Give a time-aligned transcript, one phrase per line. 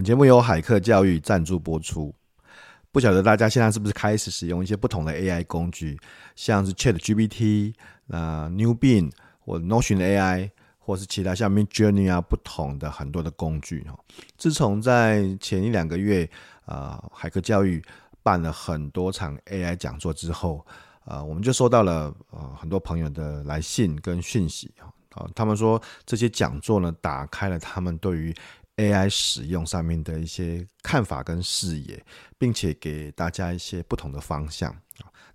[0.00, 2.10] 本节目由海客教育赞助播出。
[2.90, 6.00] 不晓得大家现在是不是开始使用一些不同的 AI 工具，
[6.34, 7.74] 像是 ChatGPT、
[8.08, 14.00] 呃 Newbin 或 Notion AI，或是其他像 Midjourney 啊，不同的很多的工具哈。
[14.38, 16.26] 自从在前一两个月，
[16.64, 17.84] 啊、海客教育
[18.22, 20.64] 办了很多场 AI 讲座之后，
[21.04, 24.72] 呃，我们就收到了呃很多朋友的来信跟讯息
[25.10, 28.34] 啊，他们说这些讲座呢，打开了他们对于
[28.76, 32.02] AI 使用上面的一些看法跟视野，
[32.38, 34.74] 并且给大家一些不同的方向。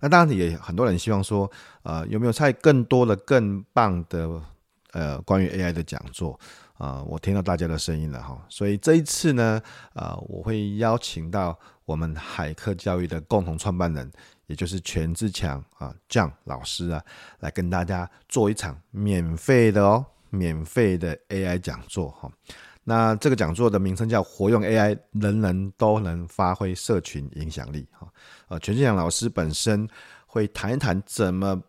[0.00, 1.50] 那当然也很多人希望说，
[1.82, 4.42] 呃，有没有再更多的更棒的
[4.92, 6.38] 呃关于 AI 的讲座
[6.74, 7.04] 啊、呃？
[7.04, 9.60] 我听到大家的声音了哈，所以这一次呢，
[9.94, 14.12] 呃，我会邀请到我们海客教育的共同创办人，
[14.46, 17.02] 也就是全志强啊 John 老师啊，
[17.40, 22.30] 来跟大家做一场免费的哦，免费的 AI 讲座哈。
[22.88, 28.06] 那这个讲座的名称叫“活用 AI，人人都能发挥社群影响力”哈。
[28.46, 29.88] 呃，权自强老师本身
[30.24, 31.60] 会谈一谈怎么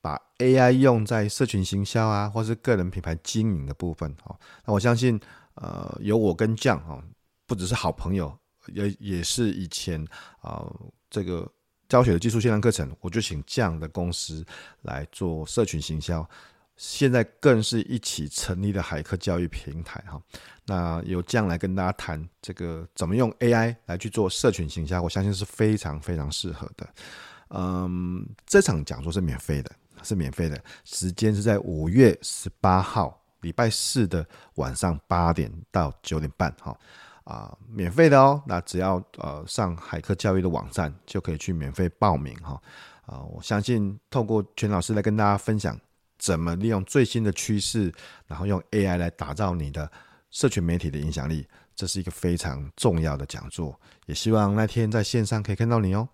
[0.00, 4.38] 把 AI 用在社群行销啊，或是个人品牌经营的部分哈。
[4.64, 5.18] 那我相信，
[5.54, 7.02] 呃，有我跟 John 哈，
[7.48, 8.32] 不只是好朋友，
[8.68, 10.00] 也也是以前
[10.40, 10.76] 啊、呃、
[11.10, 11.50] 这个
[11.88, 14.46] 教学的技术线上课程，我就请 John 的公司
[14.82, 16.24] 来做社群行销。
[16.82, 20.18] 现在更是一起成立的海客教育平台哈，
[20.64, 26.88] 那有这样来跟大家谈这个怎么用 AI 来去做社群行销，我相信是非常非常适合的。
[27.50, 29.70] 嗯，这场讲座是免费的，
[30.02, 36.74] 是免费的，时间是在五月十八号礼拜四的晚上八点到九点半哈
[37.24, 38.42] 啊，免费的哦。
[38.46, 42.58] 那只要呃上海科教育的网站就可以去免费报名哈
[43.04, 45.78] 啊，我相信透过权老师来跟大家分享。
[46.20, 47.92] 怎么利用最新的趋势，
[48.26, 49.90] 然后用 AI 来打造你的
[50.30, 51.44] 社群媒体的影响力？
[51.74, 56.06] 这是一个非常重要的讲座，也希望那天在线上可以看到你哦。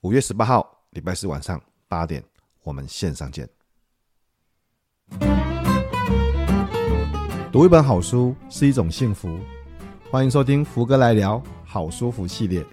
[0.00, 2.24] 五月十八号，礼拜四晚上八点，
[2.62, 3.46] 我们线上见。
[7.52, 9.38] 读一本好书是一种幸福，
[10.10, 12.64] 欢迎收听福哥来聊好书福系列，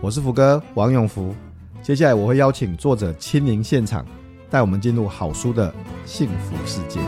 [0.00, 1.34] 我是福哥王永福，
[1.82, 4.06] 接下来我会邀请作者亲临现场。
[4.50, 5.72] 带我们进入好书的
[6.04, 6.98] 幸福世界。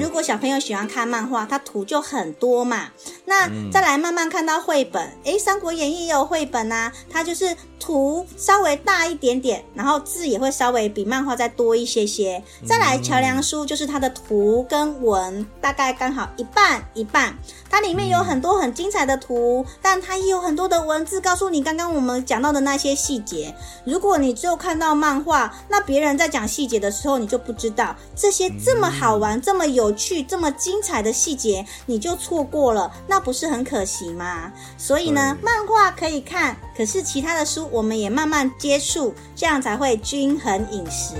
[0.00, 2.88] 如果小朋友喜欢看漫画，它图就很多嘛。
[3.24, 7.56] 那再来慢慢看到绘本，哎，《三国演义》也有绘本啊，它就是。
[7.80, 12.42] 图稍微大一点点，然后字也会稍微比漫画再多一些些。
[12.66, 17.36] 再来桥梁书，就是它的图跟文大概刚好一半一半。
[17.74, 23.52] 它里面有很多很精彩的图，但它也有很多的文字，告诉你刚刚我们讲到的那些细节。
[23.84, 34.52] 如果你只有看到漫画，那别人在讲细节的时候，你就不知道这些这么好玩、这么有趣、这么精彩的细节，你就错过了，那不是很可惜吗？
[34.78, 37.68] 所以呢，漫画可以看，可是其他的书。
[37.72, 41.16] 我们也慢慢接触，这样才会均衡饮食。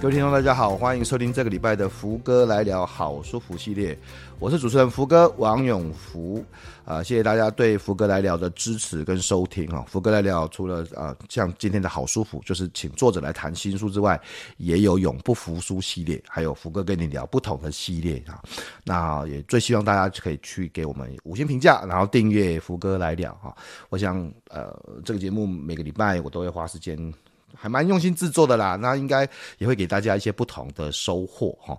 [0.00, 3.98] 各位听众，大家好，欢迎收听这个礼拜的福哥来聊好书福系列。
[4.38, 6.44] 我是主持人福哥王永福
[6.84, 9.84] 啊，谢谢大家对福哥来聊的支持跟收听哈。
[9.88, 14.18] 福哥来聊除了啊像今天的好书福，就是请作者来谈新书之外，
[14.58, 18.40] 也有永不服输系列，还有福哥跟你聊不同的系列啊。
[18.84, 23.52] 那也最希望大家可以去给我们五星评价，然后订阅福哥来聊哈。
[23.88, 24.72] 我想呃
[25.04, 27.12] 这个节目每个礼拜我都会花时间。
[27.54, 29.28] 还蛮用心制作的啦，那应该
[29.58, 31.78] 也会给大家一些不同的收获哈。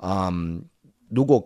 [0.00, 0.62] 嗯，
[1.08, 1.44] 如果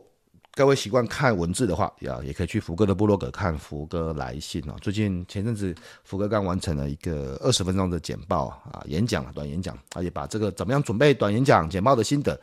[0.54, 4.74] 各位习惯看文字的话，也也可以去福哥的部落格看福哥来信哦。
[4.82, 5.74] 最近前阵子
[6.04, 12.38] 福哥刚完成了一个二十分钟的简报啊，演讲短演讲，而且把这个怎么样准备短演讲简报的心得，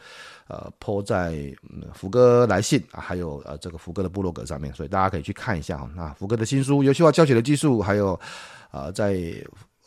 [0.47, 1.55] 呃，po 在
[1.93, 5.87] 福哥来信啊，还有呃这个福哥的部落格上面，所以大家可以去看一下哈。
[5.95, 8.15] 那福哥的新书《游戏化教学的技术》，还有
[8.71, 9.21] 啊、呃、在。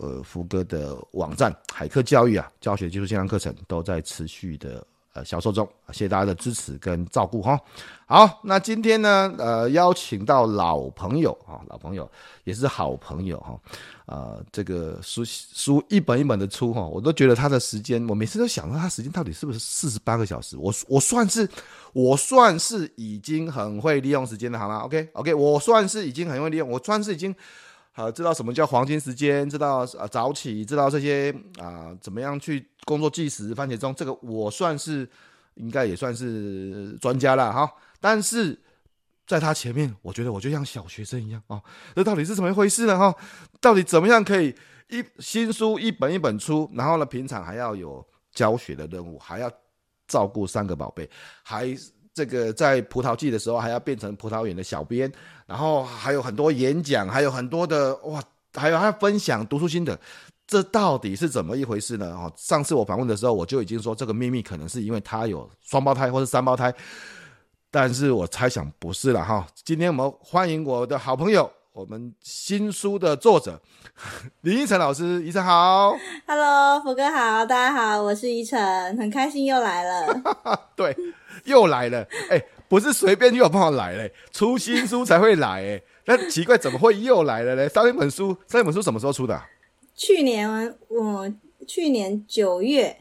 [0.03, 7.57] 呃，福哥的网站海客教育啊，教学技术线上课程都在持续的呃销售中，谢谢大家的支持跟照顾哈。
[8.05, 12.11] 好，那今天呢，呃，邀请到老朋友啊，老朋友
[12.43, 13.57] 也是好朋友哈，
[14.07, 20.57] 呃，这个书书一本一本的出哈，我都觉得他的时间，我每次都想到他时间到底是不是四十八个小时？
[20.57, 21.49] 我我算是
[21.93, 27.33] 我算是已经很会利用时间的，好吗？OK OK，我算是已经很会利用，我算是已经。
[27.95, 35.07] 好，知道什么叫黄金时间，知道啊早起，知道这些啊怎么样去工作计时番茄钟，这个我算是
[35.55, 37.71] 应该也算是专家了哈。
[38.01, 38.59] 但是
[39.27, 41.63] 在他前面，我觉得我就像小学生一样哦，
[41.95, 42.99] 这到底是怎么一回事呢？
[42.99, 43.15] 哈，
[43.61, 44.55] 到底怎么样可以
[44.89, 48.03] 一新书一本一本出，然后呢，平常还要有
[48.33, 49.53] 教学的任务，还要
[50.09, 51.09] 照顾三个宝贝，
[51.43, 51.77] 还
[52.15, 55.11] 这个在葡萄季的时候还要变成葡萄园的小编，
[55.47, 58.23] 然后还有很多演讲，还有很多的哇，
[58.55, 59.99] 还有还要分享读书心得。
[60.47, 62.15] 这到底是怎么一回事呢？
[62.15, 66.75] 哦，上次我访问的时候，我就已经说这个秘密可能是因为他有双胞胎或者三胞胎，
[67.71, 69.47] 但是我猜想不是了哈。
[69.65, 73.59] 今天我们欢迎我的好朋友，我们新书的作者
[74.43, 75.97] 林依晨老师，依晨好
[76.27, 78.59] ，Hello，福哥好，大家好，我是依晨，
[78.99, 80.23] 很开心又来了，
[80.77, 80.95] 对，
[81.45, 87.67] 又来了，哎、欸，不是随便就有办法来嘞，出新书才会来，哎， 那奇怪，怎么会又来了嘞？
[87.71, 89.49] 上一本书，上一本书什么时候出的、啊？
[89.95, 91.33] 去年我
[91.67, 92.99] 去年九月，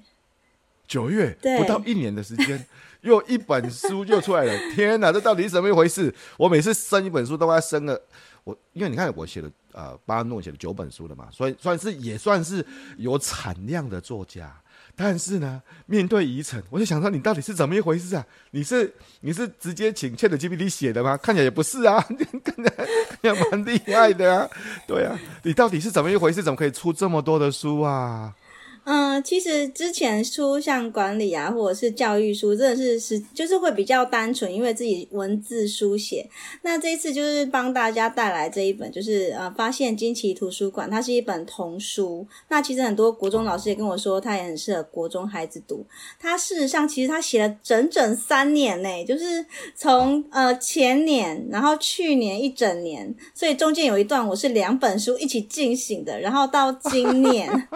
[0.88, 2.66] 九月不到一年的时间，
[3.02, 4.58] 又一本书又出来了。
[4.74, 6.14] 天哪，这到底是怎么一回事？
[6.38, 8.02] 我每次生一本书都要生了，
[8.44, 12.66] 我因为你看我写了呃巴诺写了九本书了嘛，所以算是也算是
[12.98, 14.52] 有产量的作家。
[14.94, 18.26] 但是呢，面对宜城，我就想说，你到底是怎么一回事啊？
[18.52, 21.16] 你是你是直接请 ChatGPT 写的吗？
[21.18, 22.02] 看起来也不是啊，
[22.44, 22.88] 看起来
[23.22, 24.50] 也蛮厉害的啊。
[24.86, 26.44] 对啊，你到底是怎么一回事？
[26.44, 28.36] 怎么可以出这么多的书啊？
[28.84, 36.28] 嗯，其实之前书像管理啊，或者是教育书，真的是是就是会比较单纯，因为自己文字书写。
[36.64, 42.26] 那这一次就是帮大家带来这一本，就是呃，发现惊奇图书馆，它是一本童书。
[42.50, 45.86] 那其实很多国中老师也跟我说，它也很适合国中孩子读。
[46.20, 49.46] 它事实上其实它写了整整三年呢，就是
[49.76, 57.52] 从呃前年，然后去年一整年，所以中间有一段我是两本书一起进行的，然后到今年。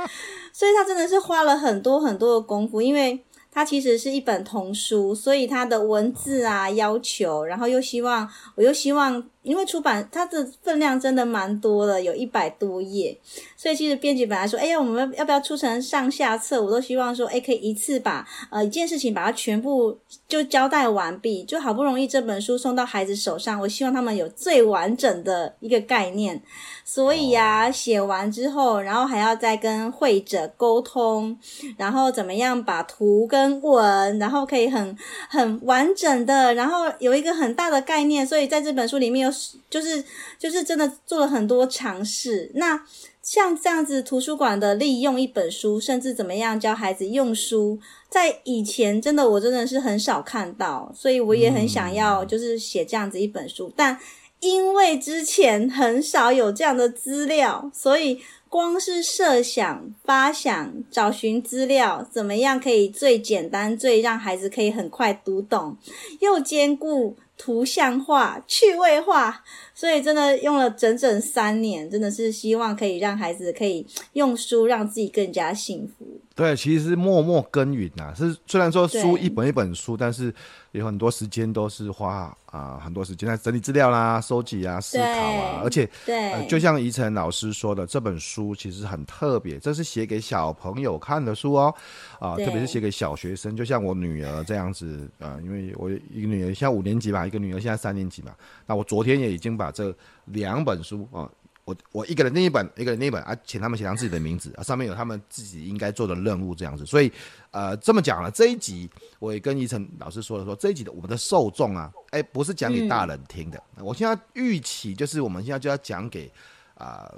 [0.58, 3.22] 所以他真的是花了很多很多的功夫，因为
[3.52, 9.22] 他其实是一本童书，所以他的文字啊要求，然后又希望，我又希望。
[9.46, 13.16] 因为出版它的分量真的蛮多的，有一百多页，
[13.56, 16.62] 所以其实编辑本来说，哎呀，我们要不要出成上下册？
[16.62, 19.96] 我都希望说，哎，可以一次把呃一件事情把它全部
[20.28, 26.42] 就交代完毕，就好不容易这本书送到孩子手上，我希望他们有最完整的一个概念。
[26.84, 31.38] 所以呀、啊，写完之后，然后还要再跟会者沟通，
[31.78, 34.98] 然后怎么样把图跟文，然后可以很
[35.30, 38.26] 很完整的，然后有一个很大的概念。
[38.26, 39.35] 所以在这本书里面有。
[39.70, 40.04] 就是
[40.40, 42.52] 就是真的做了很多尝试。
[42.56, 42.86] 那
[43.22, 47.80] 像这样子图书馆的利用一本书，甚至怎么样教孩子用书，
[48.10, 53.72] 在以前真的我真的是很少看到，所以我也很想要就是写这样子一本书。
[53.76, 54.00] 但
[54.42, 65.76] 因为之前很少有这样的资料，所以光是设想、发想、找寻资料，怎么样可以最简单、最让孩子可以很快读懂，
[66.20, 67.16] 又兼顾。
[67.38, 69.44] 图像化、趣味化，
[69.76, 76.22] 所以真的用了整整三年，真的是希望可以让孩子可以用书让自己更加幸福。
[76.34, 78.14] 对，其实是默默耕耘呐。
[78.16, 80.34] 是虽然说书一本一本书，但是
[80.72, 85.62] 有很多时间都是花啊、呃，很多时间在整理资料啦、收集啊、思考啊。
[85.64, 91.74] 而且，对、呃，就像怡晨老师说的，这本书其实很特别，这是写给小朋友看的书哦。
[92.20, 98.36] 啊、呃，特别是写给小学生，就像我女儿这样子啊、呃，因为我一个女儿现在五年级吧，一个女儿现在三年级嘛。
[98.66, 99.96] 那我昨天也已经把这
[100.26, 101.22] 两本书啊。
[101.22, 101.32] 呃
[101.66, 106.86] 我我一个人念一本，一个人念一本啊，请他们写上自己的名字啊，上面有他们自己应该做的任务这样子。
[106.86, 107.12] 所以，
[107.50, 113.58] 呃，这么讲了，这一集我也跟宜晨老师说了说，说这一集的我们的受众啊，哎，不是讲给大人听的。
[113.78, 116.32] 嗯、我现在预期就是我们现在就要讲给
[116.76, 117.12] 啊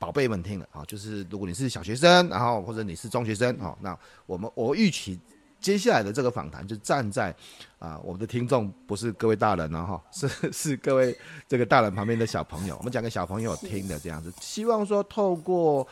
[0.00, 3.96] 宝贝们听的啊，就是如果你是小学生，然后或者你是中学生哦，那
[4.26, 5.16] 我们我预期。
[5.64, 7.34] 接下来的这个访谈就站在
[7.78, 11.16] 啊、我们的听众不是各位大人了哈， 是是各位
[11.48, 15.86] 这个大人旁边的小朋友，我们讲给小朋友听的这样子，希望说透过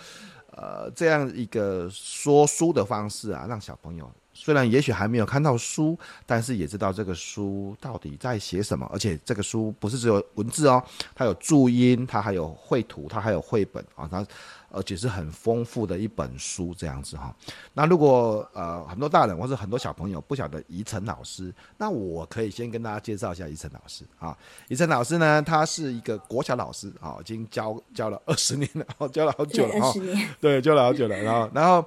[0.50, 4.10] 呃这样一个说书的方式啊，让小朋友。
[4.34, 8.88] 虽然也许还没有看到书，但是也知道这个书到底在写什么。
[8.90, 10.82] 而且这个书不是只有文字哦，
[11.14, 14.26] 它有注音，它还有绘图，它还有绘本啊，它
[14.72, 17.34] 而且是很丰富的一本书这样子哈。
[17.74, 24.36] 那如果呃很多大人或者很多小朋友不晓得宜晨老师，那我可以先跟大家介绍一下宜晨老师啊。
[24.68, 29.92] 宜晨老师呢，他是一个国小老师啊，已经教教了二十年了， 教了好久了哈。
[30.40, 31.84] 对，教了好久了，然后然后。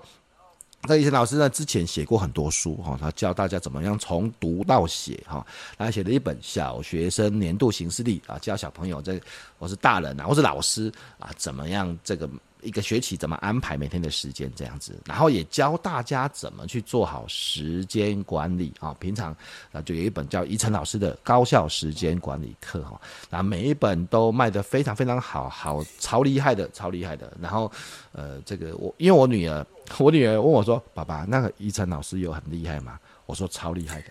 [0.87, 5.43] 那宜晨老师呢，之前写过很多书哈，他教大家怎么样从读到写哈，
[5.79, 9.19] 他写了一本小学生年度行事历啊，教小朋友这
[9.57, 12.29] 我是大人啊，或是老师啊，怎么样这个
[12.61, 18.95] 一个学期怎么安排每天的时间这样子，然后也教大家怎么去做好时间管理啊。
[18.99, 19.35] 平常
[19.71, 27.31] 啊就有一本叫怡辰老师的高效时间管理课哈，那每一本都卖得非常非常好，好超厉害的，超厉害的。
[27.39, 27.71] 然后
[28.11, 29.65] 呃，这个我因为我女儿，
[29.99, 34.07] 我女儿问我说：“爸爸，那个怡辰老师有很厉害吗？”我说：“超厉害的。”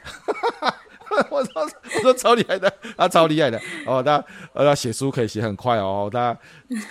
[1.31, 1.63] 我说
[1.97, 6.37] 我说超厉害的，他超厉害的哦，他呃他写书可以写很快哦，他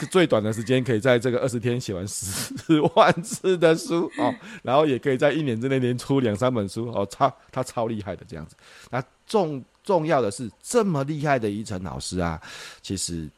[0.09, 8.55] 最短的时间可以在这个二十天写完十万字的书哦，然后也可以在一年之内连出两三本书哦，超他超厉害的这样子。
[8.89, 12.41] 那重重要的是这么厉害的怡辰老师啊，
[12.81, 13.29] 其实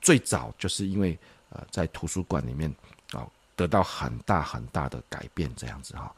[0.00, 1.18] 最早就是因为
[1.50, 2.72] 呃在图书馆里面
[3.12, 6.14] 哦得到很大很大的改变这样子哈。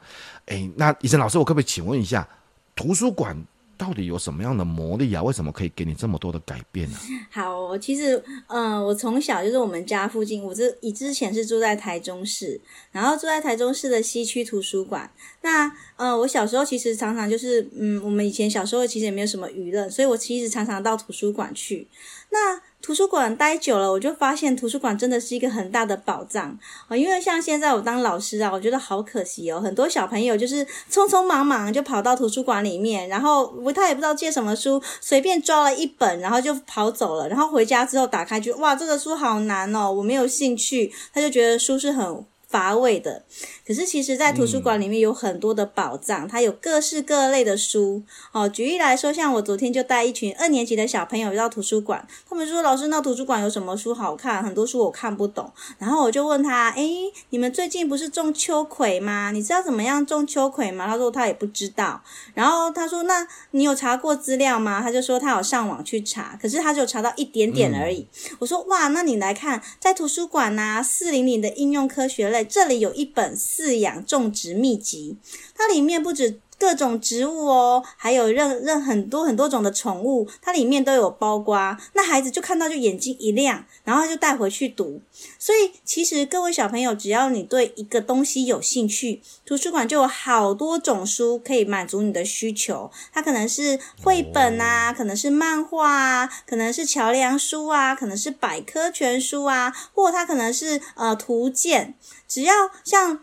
[0.47, 2.27] 哎，那怡辰老师，我可不可以请问一下
[2.75, 3.37] 图书馆？
[3.77, 5.21] 到底有什么样的魔力啊？
[5.21, 6.97] 为什么可以给你这么多的改变呢？
[7.29, 12.59] 好，其实，嗯、我从小就是我们家附近，我这以之前是住在台中市，
[12.91, 15.09] 然后住在台中市的西区图书馆。
[15.41, 21.87] 那，呃，我小时候其实常常就是，嗯，我们以前小时候其实也没有什么娱乐，所以我其实常常到图书馆去。
[22.29, 26.57] 那图书馆待久了，我就发现图书馆真的是一个很大的宝藏
[26.87, 26.95] 啊！
[26.95, 37.27] 因为像现在我当老师啊，我觉得好可惜哦，很多小朋友就是匆匆忙忙就跑到图书馆里面，然后他也不知道借什么书，随便抓了一本，然后就跑走了。
[37.27, 40.93] 然后回家之后打开就，哇，这个书好难哦，我没有兴趣。
[41.13, 43.23] 他就觉得书是很乏味的，
[43.67, 48.01] 可是其实，在图书馆里面有很多的宝藏，嗯、它有各式各类的书。
[48.31, 54.41] 哦，举例来说，像我昨天就带一群二年级的小朋友到图书馆，他们说：“老师，那图书馆有什么书好看？
[54.41, 59.31] 很多书我看不懂。”然后我就问他：“诶，你们最近不是种秋葵吗？
[59.31, 62.01] 你知道怎么样种秋葵吗？”他说他也不知道。
[62.33, 68.07] 然后他说：“那你有查过资料吗？”他就说他有上网去查，可是他就查到一点点而已。
[68.29, 75.17] 嗯、我说：“哇，那你来看，在图书馆呐、啊，四零零的应用科学类。”这里有一本饲养种植秘籍，
[75.55, 81.77] 它里面不止各种植物哦，还有任任很多很多种的宠物，它里面都有包括。
[81.93, 85.01] 那孩子就看到就眼睛一亮，然后他就带回去读。
[85.39, 92.89] 所以其实各位小朋友，只要你对一个东西有兴趣，图书馆就有好多种书可以满足你的需求。
[93.13, 101.93] 它可能是绘本啊，可能是漫画啊，可能是桥梁书啊，可能是百科全书啊，或它可能是呃图鉴。
[102.27, 103.19] 只要像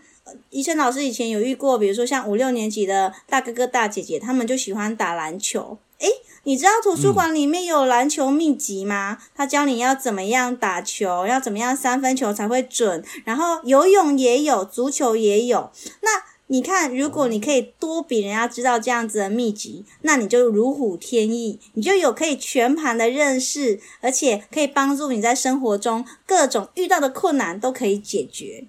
[0.50, 5.78] 医生老师以前有遇过，比如说像五六年级的大哥哥大姐姐，他们就喜欢打篮球。
[5.98, 6.08] 诶，
[6.42, 9.18] 你知道图书馆里面有篮球秘籍吗？
[9.34, 13.02] 他教你要怎么样打球，要怎么样三分球才会准。
[13.24, 15.70] 然后游泳也有，足球也有。
[16.02, 16.10] 那
[16.48, 28.64] 你看，如果你可以多比人家知道这样子的秘籍，那你就如虎添翼，你就有可以全盘的认识，而且可以帮助你在生活中各种遇到的困难都可以解决。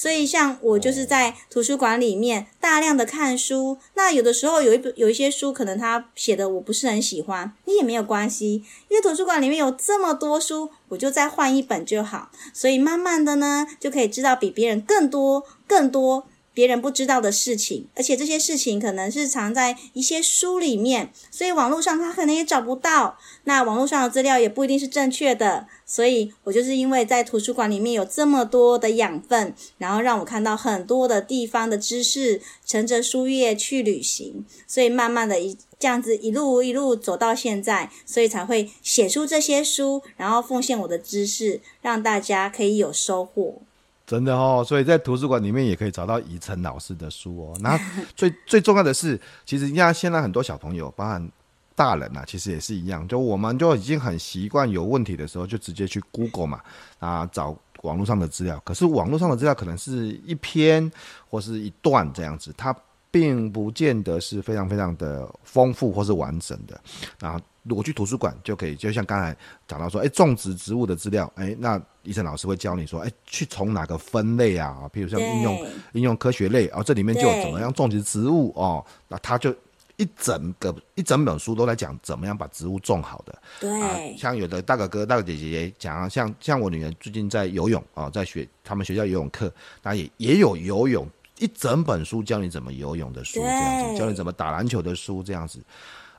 [0.00, 3.76] 所以，像我就是在图书馆里面大量的看书。
[3.92, 12.30] 那有的时候有一本有一些书，可能他写的我不是很喜欢，你也没有关系，因为图书馆里面有这么多书，我就再换一本就好。
[12.54, 16.26] 所以慢慢的呢，就可以知道比别人更多、更多。
[16.60, 23.16] 别人不知道的事情，而且这些事情可能是藏在一些书里面，所以网络上他可能也找不到。
[23.44, 43.62] 那网络上的资料也不一定是正确的，所以我就是因为在图书馆里面有这么多的养分，然后让我看到很多的地方的知识，乘着书页去旅行，所以慢慢的一这样子一路一路走到现在，所以才会写出这些书，然后奉献我的知识，让大家可以有收获。
[44.10, 47.56] 真的哦，所以在图书馆里面也可以找到宜晨老师的书哦。
[47.62, 47.78] 那
[48.16, 51.30] 最最重要的是，其实你看现在很多小朋友，包含
[51.76, 53.06] 大人啊，其实也是一样。
[53.06, 56.60] 就我们就已经很习惯有问题的时候，就直接去 Google 嘛，
[56.98, 58.60] 啊，找网络上的资料。
[58.64, 60.90] 可是网络上的资料可能是一篇
[61.28, 62.74] 或是一段这样子，它
[63.12, 66.80] 并不见得是非常非常的丰富或是完整的。
[67.20, 67.40] 啊。
[67.62, 69.36] 如果去图书馆就可以，就像刚才
[69.68, 74.90] 讲到说，哎，种植植物的资料，哎，那医生老师会教你说，哎，去从哪个分类啊？
[74.92, 79.54] 譬如像应用应用科学类，哦，这里面就有怎么样种植植物哦，那他就
[79.96, 83.42] 一整个一整本书都在讲怎么样把植物种好的。
[83.60, 89.52] 对，啊，像有的大哥哥、大哥姐姐讲，像像我女儿最近在游泳啊，在学他们学校游泳课，
[89.82, 91.06] 那也也有游泳
[91.38, 95.60] 一整本书教你怎么游泳的书，这样子教你怎么打篮球的书，这样子。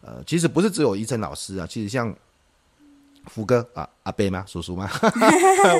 [0.01, 2.13] 呃，其实不是只有怡辰老师啊，其实像
[3.25, 4.43] 福哥啊、阿贝吗？
[4.48, 4.89] 叔叔吗？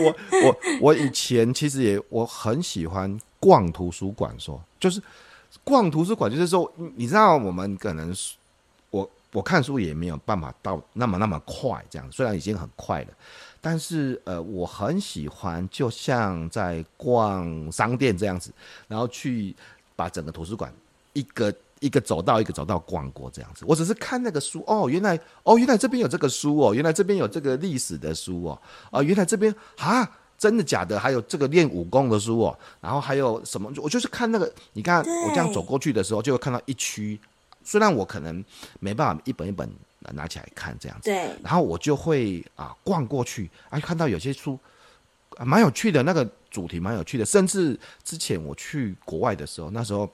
[0.04, 5.02] 我我我以前其实也我很喜欢逛图书馆，说就是
[5.64, 8.16] 逛图书馆，就是说你知道我们可能
[8.92, 13.08] 我我看书也没有办法到那么那么快这样，虽然已经很快了，
[13.60, 18.52] 但是呃，我很喜欢，就像在逛商店这样子，
[18.88, 19.56] 然后去
[19.96, 20.72] 把整个图书馆
[21.14, 21.52] 一个
[21.82, 23.66] 一个走道一个走道逛过这样子。
[23.68, 30.98] 我只是看那个书，哦，原来哦，原来这边有这个书哦，原来这边有这个历史的书哦，啊、哦，原来这边啊，真的假的？
[30.98, 33.70] 还有这个练武功的书哦，然后还有什么？
[33.78, 37.20] 我就是看那个，你看我这样走过去的时候，就会看到一区。
[37.64, 38.44] 虽然我可能
[38.80, 39.70] 没办法一本一本
[40.14, 44.58] 拿起来看这样子，对，然后我就会啊逛过去，啊看到有些书
[45.38, 50.10] 啊蛮有趣的，那个主题蛮有趣的，甚至之前我去国外的时候，那时候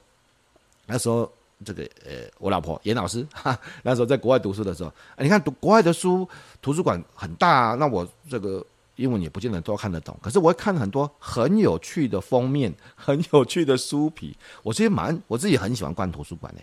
[0.87, 1.31] 那时候
[1.65, 6.27] 这个呃我老婆严老师 哈，那时候在国外读书的时候，你看读国外的书
[6.61, 16.61] 图书馆很大，那我这个英文也不见得都看得懂，可是我会看很多很有趣的封面， 很有趣的书皮，我其实蛮我自己很喜欢逛图书馆的。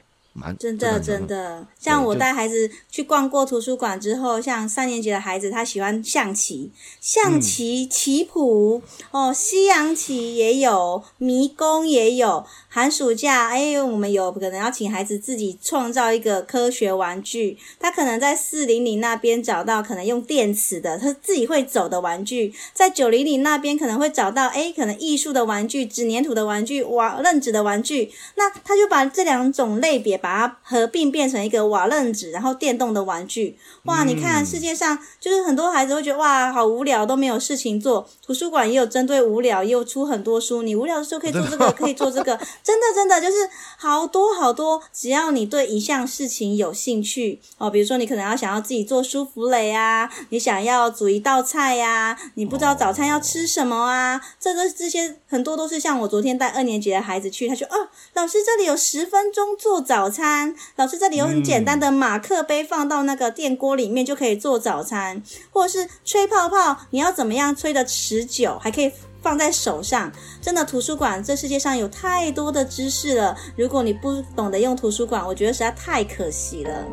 [0.59, 12.45] 真的真的，像我带孩子去逛过图书馆之后，像三年级的孩子，他喜欢象棋，象棋、棋谱、嗯、哦，西洋棋也有，迷宫也有。
[12.69, 17.57] 寒暑假，哎，我们有可能要请孩子自己创造一个科学玩具。
[17.79, 28.13] 他可能在四零零那边找到可能用电池的，他自己会走的玩具；在九零零那边可能会找到，哎，可能艺术的玩具、纸黏土的玩具、瓦楞纸的玩具。
[28.35, 33.59] 那他就把这两种类别把它合并变成一个瓦楞纸，然后电动的玩具。
[33.83, 38.09] 哇，你看世界上就是很多孩子会觉得哇，好无聊，都没有事情做。
[38.25, 40.63] 图书馆也有针对无聊，也有出很多书。
[40.63, 42.35] 你无聊的时候可以做这个， 可以做这个。
[42.63, 43.37] 真的，真的就是
[43.77, 68.93] 好多好多，只要你对一项事情有兴趣哦，比如说你可能要想要自己做舒芙蕾啊，你想要煮一道菜呀，你不知道早餐要吃什么啊，这个这些很多都是像我昨天带二年级的孩子去，他说哦，老师这里有十分钟做早餐，老师这里有很简单的马克杯，放到那个电锅里面就可以做早餐，或者是吹泡泡，你要怎么样吹的持久，还可以。
[69.25, 73.35] 放在手上，真的图书馆，这世界上有太多的知识了。
[73.57, 76.85] 如果你不懂得用图书馆，我觉得实在太可惜了。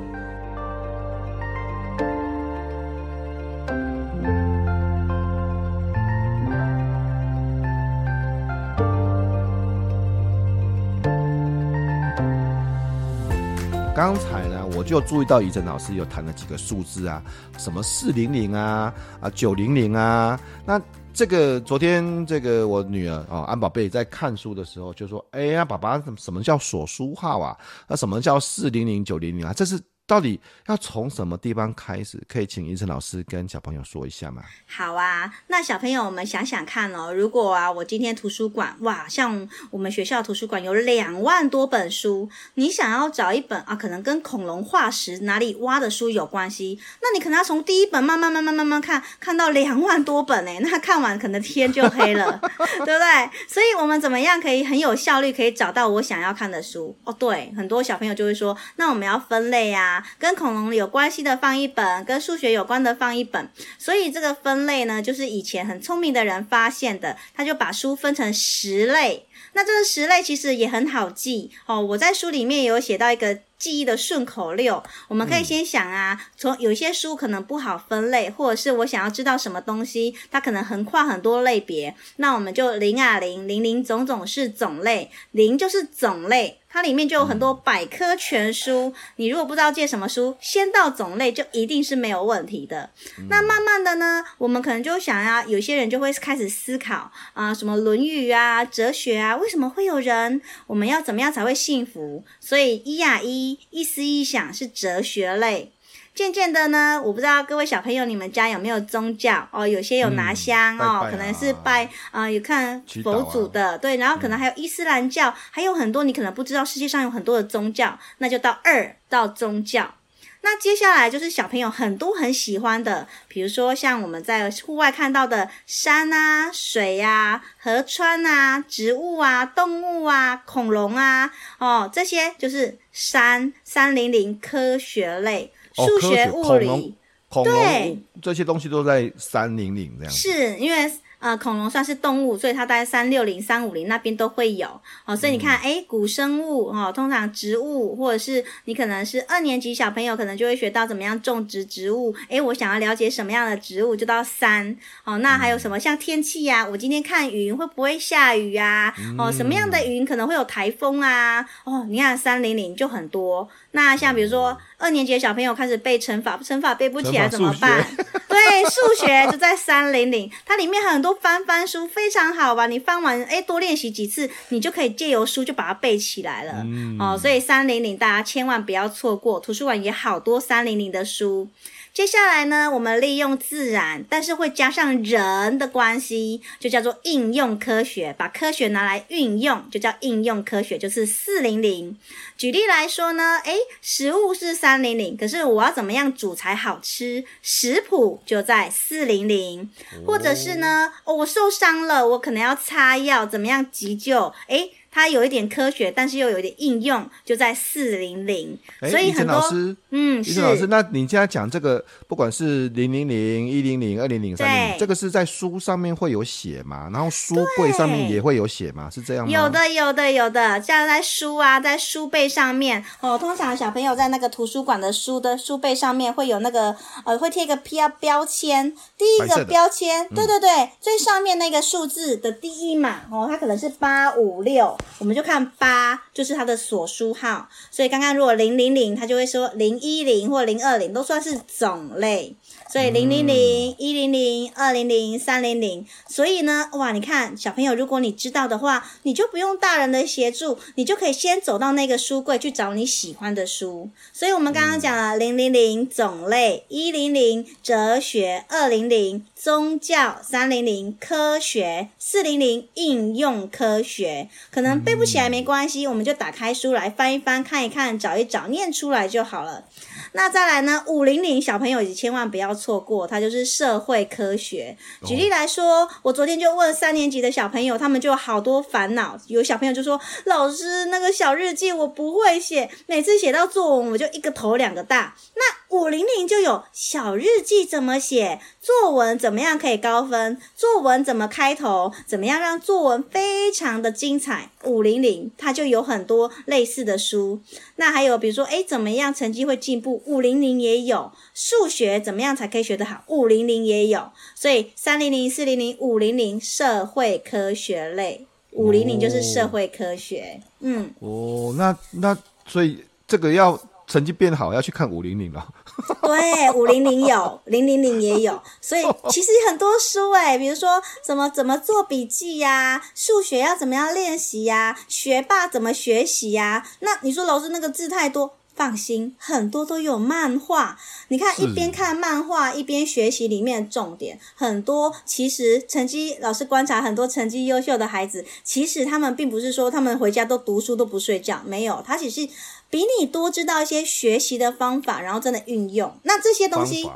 [14.01, 17.22] 刚才呢，我就注意到怡晨老师有谈了几个数字啊，
[17.59, 20.81] 什么四零零啊，啊九零零啊，那。
[21.14, 27.55] 这个昨天，这个我女儿哦，安宝贝在看书的时候就说：“哎呀，爸爸，什么叫锁书号啊？
[27.85, 29.53] 那什么叫四零零九零零啊？
[29.53, 29.79] 这是。”
[30.11, 32.21] 到底要从什么地方开始？
[32.27, 34.43] 可以请怡晨老师跟小朋友说一下吗？
[34.67, 53.29] 好啊，那小朋友，我们想想看哦，如果啊，我今天图书馆哇，像我们学校图书馆有两万多本书，你想要找一本啊，可能跟恐龙化石哪里挖的书有关系，那你可能要从第一本慢慢慢慢慢慢看，看到两万多本诶，那看完可能天就黑了，对不对？
[53.47, 56.93] 所以我们怎么样可以很有效率，可以找到我想要看的书？
[57.05, 60.00] 哦，对，很多小朋友就会说，那我们要分类啊。
[60.18, 63.50] 跟恐龙有关系的放一本，跟数学有关的放一本。
[63.77, 69.25] 所以这个分类呢，就是以前很聪明的人发现的，他就把书分成十类。
[69.53, 71.81] 那这个十类其实也很好记哦。
[71.81, 86.60] 我在书里面有写到一个记忆的顺口溜，我们可以先想啊，从有些书可能不好分类，或者是我想要知道什么东西，它可能横跨很多类别，那我们就零啊零零零总总是种类，零就是种类。
[86.72, 92.90] 它里面就有很多百科全书，你如果不知道借什么书，先到种类就一定是没有问题的。
[93.29, 100.42] 那慢慢的呢，我们可能就想要，有些人就会开始思考啊，什么《论语》啊、哲学啊，为什么会有人？
[100.68, 102.24] 我们要怎么样才会幸福？
[102.40, 105.74] 所以一呀一，一思一想是哲学类。
[106.13, 109.65] 渐渐的呢，我不知道各位小朋友，你们家有没有宗教哦？
[109.65, 119.95] 有些有拿香、嗯、哦，拜拜啊、可能是拜啊、呃，有看佛祖的，对，然后可能还有伊斯兰教，嗯、还有很多你可能不知道，世界上有很多的宗教，那就到二到宗教。
[120.43, 135.53] 那接下来就是小朋友很多很喜欢的，比如说像我们在户外看到的山啊、水啊、河川啊、植物啊、动物啊、恐龙啊，哦，这些就是三三零零科学类。
[135.74, 136.96] 数学、哦、物理，
[137.44, 140.14] 对，这些东西都在三零零这样。
[140.14, 144.68] 是因为呃，恐龙算是动物，所以它在三六零、三五零那边都会有。
[145.05, 152.12] 哦，所以你看，哎、嗯，古生物哦，通常植物，或者是你可能是二年级小朋友，可能就会学到怎么样种植植物。
[152.27, 154.75] 哎，我想要了解什么样的植物，就到三。
[155.03, 156.68] 哦，那还有什么像天气呀、啊？
[156.72, 158.92] 我今天看云会不会下雨啊？
[159.20, 161.48] 哦，什么样的云可能会有台风啊？
[161.66, 163.48] 哦，你看三零零就很多。
[163.72, 167.86] 那像比如说二年级的小朋友开始背乘法，乘法背不起来怎么办？
[168.27, 172.70] 对，数学就在三零零，它里面很多翻翻书，非常好玩。
[172.70, 176.64] 你翻完，哎，多练习几次，你就可以借由书就把它背起来了。
[176.66, 181.50] 嗯、哦，所以三零零大家千万不要错过，图书馆也好多三零零的书。
[181.94, 188.16] 接下来呢，我们利用自然，但是会加上人的关系，就叫做应用科学。
[188.18, 191.98] 把科学拿来运用，就叫应用科学，就是四零零。
[192.38, 197.25] 举例来说呢，诶，食物是三零零，可是我要怎么样煮才好吃？
[197.42, 199.70] 食谱就在四零零。
[200.08, 204.34] 或者是呢，哦，我受伤了，我可能要擦药，怎么样急救？
[204.48, 204.72] 诶。
[204.92, 208.58] 它有一点科学，但是又有一点应用，就在四零零。
[208.90, 216.90] 所以很多老师，嗯，是老师，那你现在讲这个，不管是零零零、一零零、二零零、三零零，这个是在书上面会有写吗？
[216.92, 218.90] 然后书柜上面也会有写吗？
[218.90, 219.32] 是这样吗？
[219.32, 223.18] 有的，有的，有的，像在书啊，在书背上面哦。
[223.18, 226.75] 通常小朋友在那个图书馆的书的书背上面会有那个
[227.06, 228.75] 呃，会贴一个标标签。
[228.98, 234.77] 第一个标签，对对对，嗯、最上面那个数字的第一码哦，它可能是八五六。
[235.00, 242.35] 我们就看八，就是它的所书号，所以刚刚如果零零零，它就会说零一零或零二零都算是种类，
[242.72, 253.90] 所以零零零、一零零、二零零、三零零，所以呢，哇，你看小朋友，如果你知道的话，你就不用大人的协助，你就可以先走到那个书柜去找你喜欢的书。
[254.14, 259.25] 所以我们刚刚讲了零零零种类，一零零哲学，二零零。
[259.42, 269.66] 宗教三零零科学四零零应用科学，可能背不起来没关系，我们就打开书来翻一翻，看一看，找一找，念出来就好了。
[270.13, 270.83] 那再来呢？
[270.87, 274.77] 五零零小朋友也千万不要错过，它就是社会科学。
[275.05, 279.17] 举例来说，我昨天就问三年级的小朋友，他们就有好多烦恼。
[279.27, 294.50] 有小朋友就说：“老师，那个小日记我不会写，每次写到作文我就一个头两个大。”那五零零就有小日记怎么写，作文怎么样可以高分，作文怎么开头，怎么样让作文非常的精彩。
[294.65, 297.41] 五零零它就有很多类似的书。
[297.77, 300.00] 那还有比如说，哎，怎么样成绩会进步？
[300.05, 303.03] 五零零也有数学怎么样才可以学得好？
[303.07, 310.42] 五零零也有，所以三零零、四零零、五零零社会科学类，五零零就是社会科学。
[310.42, 315.48] 哦、嗯，哦，那那所以这个要成绩变好，要去看五零零了。
[316.03, 326.68] 对，五零零有，零零零也有，所以 其实很多书诶，比如说怎么怎么做笔记呀、啊，数学要怎么样练习呀，学霸怎么学习呀？
[326.81, 328.33] 那你说老师那个字太多。
[328.61, 330.77] 放心，很多都有漫画。
[331.07, 334.93] 你看，一边看漫画一边学习，里面的重点很多。
[335.03, 342.29] 其实成绩，老师观察很多成绩优秀的孩子，其实他们并不是说他们回家都读书都不睡觉，没有，他只是
[342.69, 345.91] 比你多知道一些学习的方法，然后真的运用。
[346.03, 346.87] 那这些东西，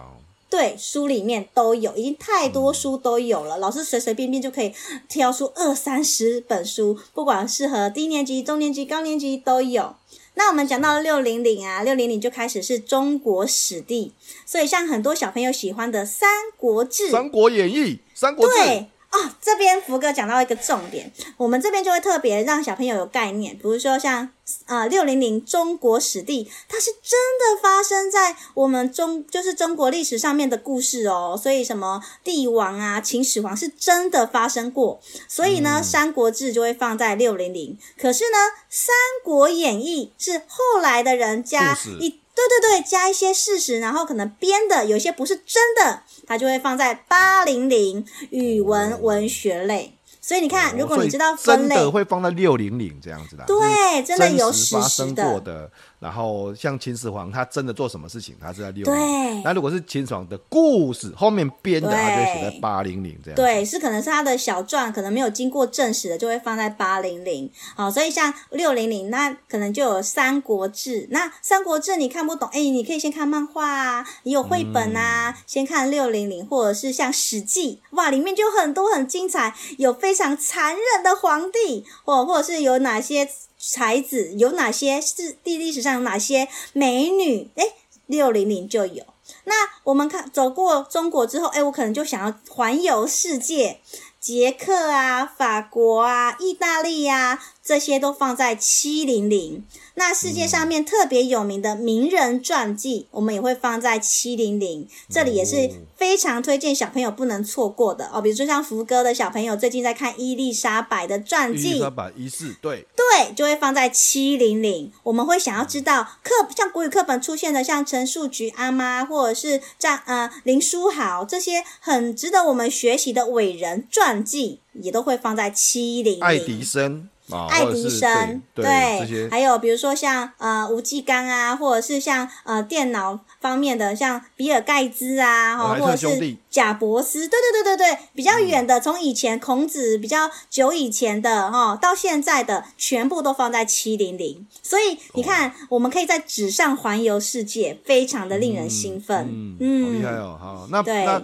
[0.48, 3.58] 对，书里面都有，已经太多书都有了。
[3.58, 4.72] 老师随随便便就可以
[5.10, 9.96] 挑出二三十本书，不管适合低年级、中年级、高年级都有。
[10.36, 14.14] 那我们讲到六零零啊，六零零就开始是中国史地，
[14.46, 17.78] 所以像很多小朋友喜欢的《三国志》《三国演义》
[18.14, 18.86] 《三国志》对。
[19.16, 24.30] 哦，这边福哥讲到一个重点，我们这边就会特别让小朋友有概念，比如说像
[24.66, 35.00] 啊六零零中国史地，它是真的发生在我们中就是中国历史上面的故事哦，所以什么帝王啊、秦始皇是真的发生过，
[35.30, 38.38] 所以呢，嗯、三国志就会放在六零零，可是呢，
[38.70, 42.20] 三国演义是后来的人加一。
[42.36, 49.95] 对对对，加一些事实，然后可能编的，有些不是真的，它就会放在八零零语文文学类。
[50.26, 53.44] 所以你看，如果你知道分类，真的会放在六零零这样子的。
[53.46, 55.70] 对，真的有实发生过的。
[56.00, 58.94] 然后像秦始皇，他真的做什么事情，他是在六零。
[58.94, 59.44] 对。
[59.44, 63.36] 那如果是秦始皇的故事后面编的，他就会写在八零零这样。
[63.36, 67.50] 对，是可能是他的小传，可能没有经过证实的，就会放在八零零。
[67.76, 71.04] 好，所以像六零零，那可能就有《三国志》。
[71.12, 83.30] 那《三国志》你看不懂，哎，你可以先看漫画啊，你有绘本啊，嗯、先看六零零，或者是像《史记》，哇，里面就很多很精彩，有非非常残忍的皇帝，或或者是有哪些。
[83.68, 85.02] 才子有哪些？
[85.02, 87.50] 是地历史上有哪些美女？
[87.56, 87.66] 哎，
[88.06, 89.04] 六零零就有。
[89.46, 93.80] 那我们看走过中国之后，哎，我可能就想要环游世界，
[94.20, 99.66] 捷克啊、法国啊、意大利呀、啊、这些都放在七零零。
[99.96, 104.88] 那世界上面特别有名的名人传记，我们也会放在七零零。
[105.10, 108.22] 这里也是非常推荐小朋友不能错过的哦。
[108.22, 114.92] 比如说像福哥的小朋友最近在看伊丽莎白的传记，伊丽莎白一世，对对，就会放在七零零。
[115.02, 126.22] 我们会想要知道课像国语课本出现的，像陈树菊阿妈，或者是像呃林书豪这些很值得我们学习的伟人传记，也都会放在七零零。
[126.22, 127.10] 爱迪生。
[127.30, 149.84] 哦、爱迪生，对，还有比如说像呃吴继刚啊，或者是像呃电脑方面的，像比尔盖茨啊，哈，或者是贾伯斯，对对对对对，比较远的，从以前孔子比较久以前的哈，到现在的全部都放在七零零，所以你看，哦、我们可以在纸上环游世界，非常的令人兴奋，嗯，嗯。
[149.86, 151.04] 好厉害哦，好，那对。
[151.06, 151.20] 那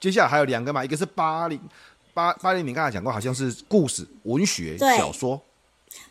[0.00, 1.58] 接下来还有两个嘛，一个是八零。
[2.18, 5.40] 八八零，零刚才讲过，好像是故事、文学、小说。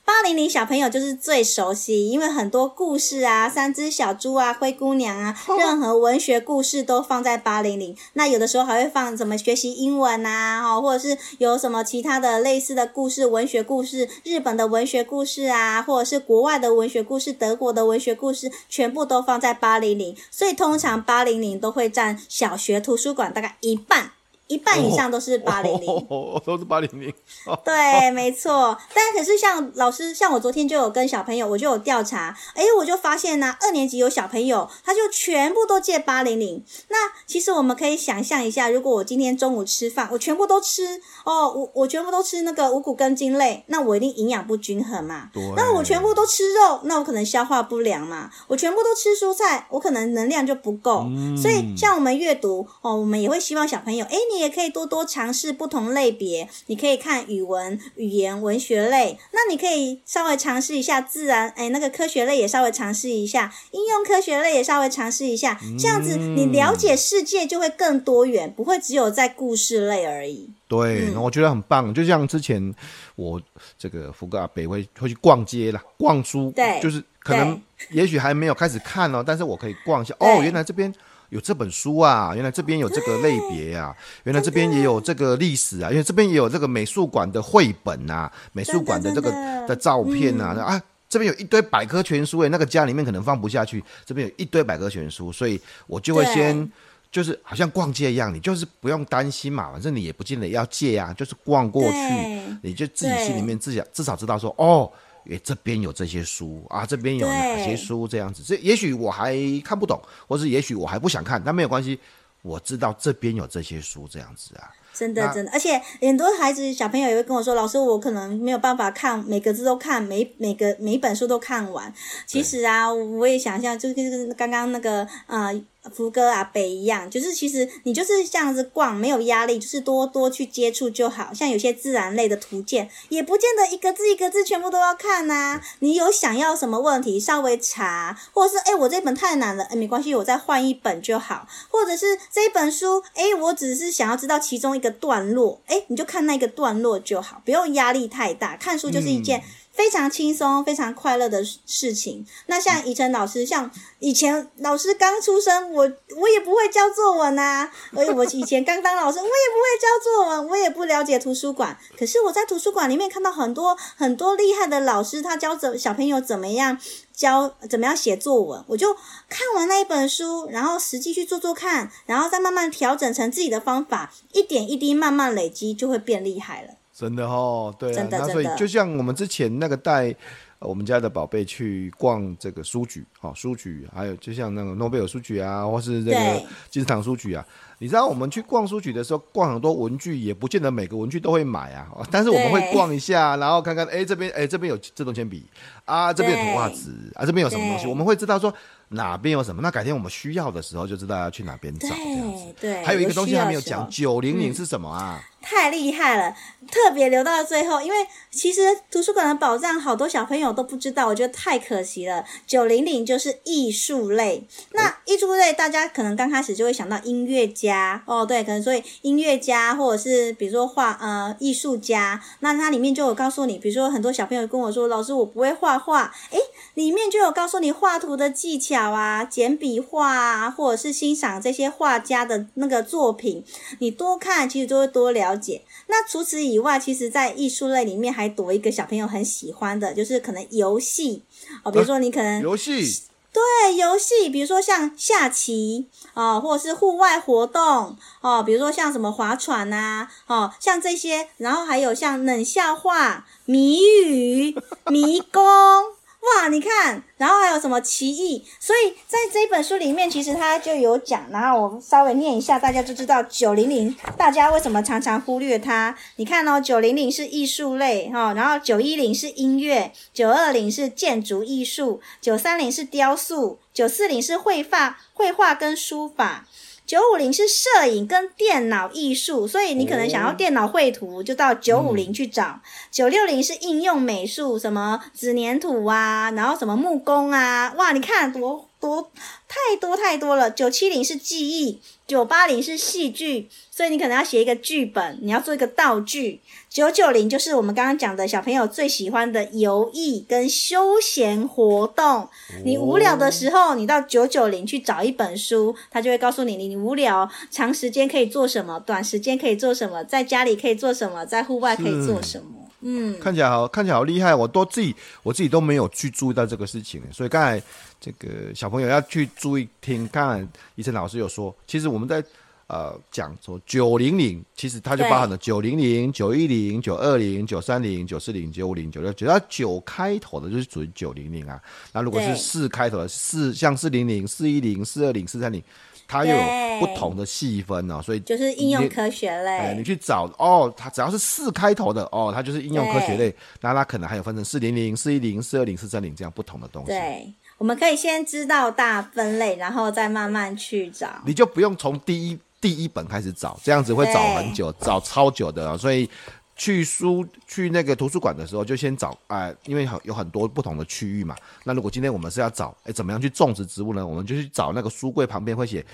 [0.05, 7.93] 八零零小朋友就是最熟悉，因为很多故事啊，三只小猪啊，灰姑娘啊， 任何文学故事都放在八零零。
[8.13, 20.15] 那有的时候还会放什么学习英文啊，哈，或者是有什么其他的类似的故事，文学故事，日本的文学故事啊，或者是国外的文学故事，德国的文学故事，全部都放在八零零。
[20.31, 24.13] 所以通常八零零都会占小学图书馆大概一半。
[24.47, 26.07] 一半以上都是八零零，
[26.45, 27.13] 都是八零零。
[27.63, 28.77] 对，没错。
[28.93, 36.63] 但可是像老师，像我昨天就有跟小朋友，我就有调查，哎，我就发现呢、啊，二年级有小朋友，他就全部都借八零零。
[36.87, 45.29] 那其实我们可以想象一下，如果我今天中午吃饭，我全部都吃哦，我我全部都吃那个五谷根茎类，那我一定营养不均衡嘛。
[45.57, 48.31] 那我全部都吃肉，那我可能消化不良嘛。
[48.47, 51.05] 我全部都吃蔬菜，我可能能量就不够。
[51.09, 51.35] 嗯。
[51.35, 54.36] 所以像我们阅读哦，我们也会希望小朋友，哎，你。
[54.37, 70.47] 你也可以多多尝试不同类别，你可以看语文、语言、文学类，那你可以稍微尝试一下自然，哎，那个科学类也稍微尝试一下，应用科学类也稍微尝试一下，这样子你了解世界就会更多元，不会只有在故事类而已。
[70.67, 71.91] 对，那、嗯、我觉得很棒。
[71.91, 72.71] 就像之前
[73.15, 73.41] 我
[73.79, 80.13] 这个福哥阿北会会去逛街啦，逛书，对，就是可能也许还没有开始看哦，但是我可以逛一下。
[80.19, 80.93] 哦，原来这边。
[81.29, 89.31] 有这本书啊，原来这边有这个类别啊，原来这边也有这个历史啊，因为这边也有这个美术馆的绘本啊，美术馆的这个
[89.67, 96.71] 的照片啊，啊，这边有一堆百科全书诶，那个家里面可能放不下去，这边有一堆百科全书，所以我就会先
[97.11, 104.91] 就是好像逛街一样，你就是不用担心嘛，反正你也不见得要借啊，就是逛过去，你就自己心里面至少至少知道说哦。
[105.29, 108.43] 诶，这边有这些书啊，这边有哪些书这样子？
[108.43, 111.99] 这也许我还看不懂，或是也许我还不想看，但没有关系，
[112.41, 114.71] 我知道这边有这些书这样子啊。
[114.93, 121.93] 真的真的，而且很多孩子小朋友也会跟我说，老师，我可能没有办法看每个字都看，每每个每一本书都看完。
[122.25, 125.53] 其实啊，我也想象，就是刚刚那个呃。
[125.93, 131.33] 福哥阿北一样，就是其实你就是这样子逛，没有压力，就是多多去接触就好。
[131.33, 141.47] 像有些自然类的图鉴，也不见得一个字一个字全部都要看呐、你有想要什么问题，稍微查，或者是哎，我这本太难了，哎，没关系，我再换一本就好。
[141.69, 148.55] 或者是这一本书，哎，我只是想要知道其中一个段落，哎，你就看那个段落就好，不用压力太大。
[148.57, 149.43] 看书就是一件。
[149.77, 152.25] 非常轻松、非常快乐的事情。
[152.47, 157.71] 那像以晨老师，像以前老师刚出生，我我也不会教作文呐、啊。
[157.93, 161.77] 我我以前刚当老师，我也不会教作文，我也不了解图书馆。
[161.95, 166.75] 可是我在图书馆里面看到很多很多厉害的老师，他教怎小朋友怎么样
[167.13, 168.65] 教怎么样写作文。
[168.67, 168.95] 我就
[169.29, 176.69] 看完那一本书，然后实际去做做看，然后再慢慢调整成自己的方法，一点一滴慢慢累积，就会变厉害了。
[176.97, 180.15] 真的哦，对啊，那所以就像我们之前那个带
[180.57, 187.45] 我们家的宝贝去逛这个书局，哈，书局，还有就像那个诺贝尔书局啊，或是这个金石堂书局啊，
[187.79, 195.45] 你知道我们去逛书局的时候，逛很多文具，也不见得每个文具都会买啊， 但是我们会逛一下，然后看看，哎，这边，哎，这边有自动铅笔
[195.85, 198.53] 啊，这边有图画纸啊，这边有什么东西，我们会知道说
[198.89, 202.45] 哪边有什么，那改天我们需要的时候就知道要去哪边找这样子。
[202.59, 205.21] 对，还有一个东西还没有讲，九零零是什么啊？
[205.21, 206.35] 嗯太厉害了，
[206.69, 207.95] 特别留到了最后，因为
[208.29, 212.25] 其实图书馆的宝藏好多小朋友都不知道，我觉得太可惜了。
[212.45, 226.39] 九零零就是艺术类，那艺术类大家可能刚开始就会想到音乐家家哦，对，可能所以音乐家或者是比如说画呃艺术家，那它里面就有告诉你，比如说很多小朋友跟我说，老师我不会画画，诶，
[226.75, 233.43] 里面就有告诉你画图的技巧啊，简笔画啊，或者是欣赏这些画家的那个作品，
[233.79, 235.61] 你多看其实就会多了解。
[235.87, 241.23] 那除此以外，其实在艺术类里面还多一个小朋友很喜欢的，就是可能游戏
[241.63, 243.03] 哦，比如说你可能游戏。
[243.37, 254.55] 对，游戏，比如说像下棋哦，或者是户外活动哦，比如说像什么划船呐，哦，像这些，然后还有像冷笑话、谜语、
[254.89, 255.96] 迷宫。
[256.35, 258.45] 哇，你看，然后还有什么奇异？
[258.59, 261.25] 所以在这本书里面，其实它就有讲。
[261.31, 265.95] 然后我稍微念一下，大家就知道九零零大家为什么常常忽略它。
[266.17, 276.45] 你看哦，九零零是艺术类哈，然后九一零是音乐，九二零是建筑艺术，九三零是雕塑，九四零是绘画，绘画跟书法。
[276.87, 282.61] 九五零是摄影跟电脑艺术，所以你可能想要电脑绘图，就到九五零去找。
[282.89, 289.11] 九六零是应用美术，什么纸粘土啊，然后什么木工啊，哇，你看多多
[289.47, 290.51] 太多太多了。
[290.51, 296.41] 九七零是记忆，九八零是戏剧，所以你可能要写一个剧本，你要做一个道具。
[296.69, 302.27] 九九零就是我们刚刚讲的小朋友最喜欢的游艺跟休闲活动。
[302.65, 312.66] 你无聊的时候，你到九九零去找一本书，他就会告诉你，你无聊长时间可以做什么，短时间可以做什么，在家里可以做什么，在户外可以做什么。
[312.81, 317.61] 嗯，看起来好，看起来好厉害，我都自己我自己都没有去注意到这个事情，所以刚才
[317.99, 320.07] 这个小朋友要去注意听。
[320.09, 322.23] 刚才医生老师有说，其实我们在。
[322.69, 331.57] 呃，讲说九零零，其实它就包含了九零零、九一零、九二零、九三零、九四零、九五零、九六，只要九开头的，就是属于九零零啊。
[331.93, 335.63] 那如果是四开头的，四像四零零、四一零、四二零、四三零，
[336.07, 336.41] 它又有
[336.79, 338.01] 不同的细分哦。
[338.01, 339.57] 所以就是应用科学类。
[339.57, 343.35] 哎，你去找哦，它只要是四开头的哦，它就是应用科学类。
[343.61, 346.87] 那它可能还有分成四零零、四一零、四二零、四三零这样不同的东西。
[346.87, 351.09] 对，我们可以先知道大分类，然后再慢慢去找。
[351.25, 352.39] 你就不用从第一。
[352.59, 355.77] 第一本开始找，这样子会找很久，找超久的啊。
[355.77, 356.09] 所以
[356.57, 361.35] 去书去那个图书馆的时候，就先找啊、呃，因为很有很多不同的区域嘛。
[361.63, 364.05] 那如果今天我们是要找哎、欸，怎么样去种植植物呢？
[364.05, 365.85] 我们就去找那个书柜旁边会写，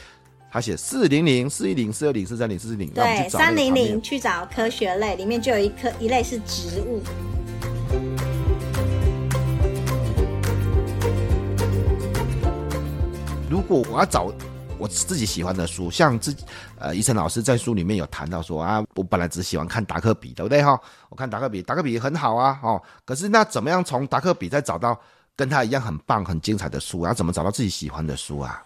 [0.50, 2.90] 他写四零零、四一零、四二零、四三零、四四零。
[2.92, 7.02] 对，三零零去找科学类，里面就有一科一类是植物。
[13.50, 14.34] 如果我要找。
[14.84, 16.44] 我自己喜欢的书，像自己
[16.78, 20.78] 呃，伊晨老师在书里面有谈到说啊，我本来只喜欢看达克比，对不对哈？
[21.08, 25.00] 我看达克比，达克比很好啊，哦，可是那怎么样从达克比再找到
[25.38, 27.14] 跟他一样很棒、很精彩的书啊？
[27.14, 28.62] 怎么找到自己喜欢的书啊？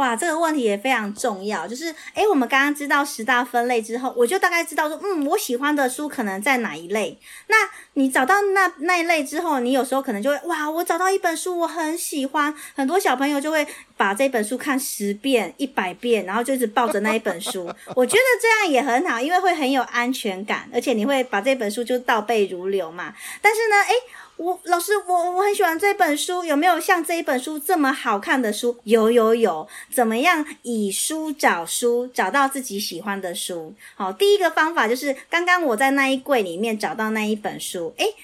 [0.00, 1.68] 哇，这个问题也非常重要。
[1.68, 7.18] 就是，诶，我们刚刚知道十大分类之后，我就大概知道说，嗯，我喜欢的书可能在哪一类。
[7.48, 7.56] 那
[7.92, 13.66] 你找到那那一类之后，你有时候可能就会，哇，我找到一本书我很喜欢，很多小朋友就会
[13.98, 17.70] 把这本书看十遍、一百遍，然后就一直抱着那一本书。
[17.94, 23.12] 我觉得这样也很好，因为会很有安全感，而且你会把这本书就倒背如流嘛。
[23.42, 23.94] 但是呢，诶。
[24.40, 28.74] 我老师，我我很喜欢这本书，有没有像这一本书这么好看的书？
[28.84, 33.74] 有有有，怎么样以书找书，找到自己喜欢的书？
[33.94, 38.14] 好，第一个方法就是刚刚我在那一柜里面找到那一本书，诶。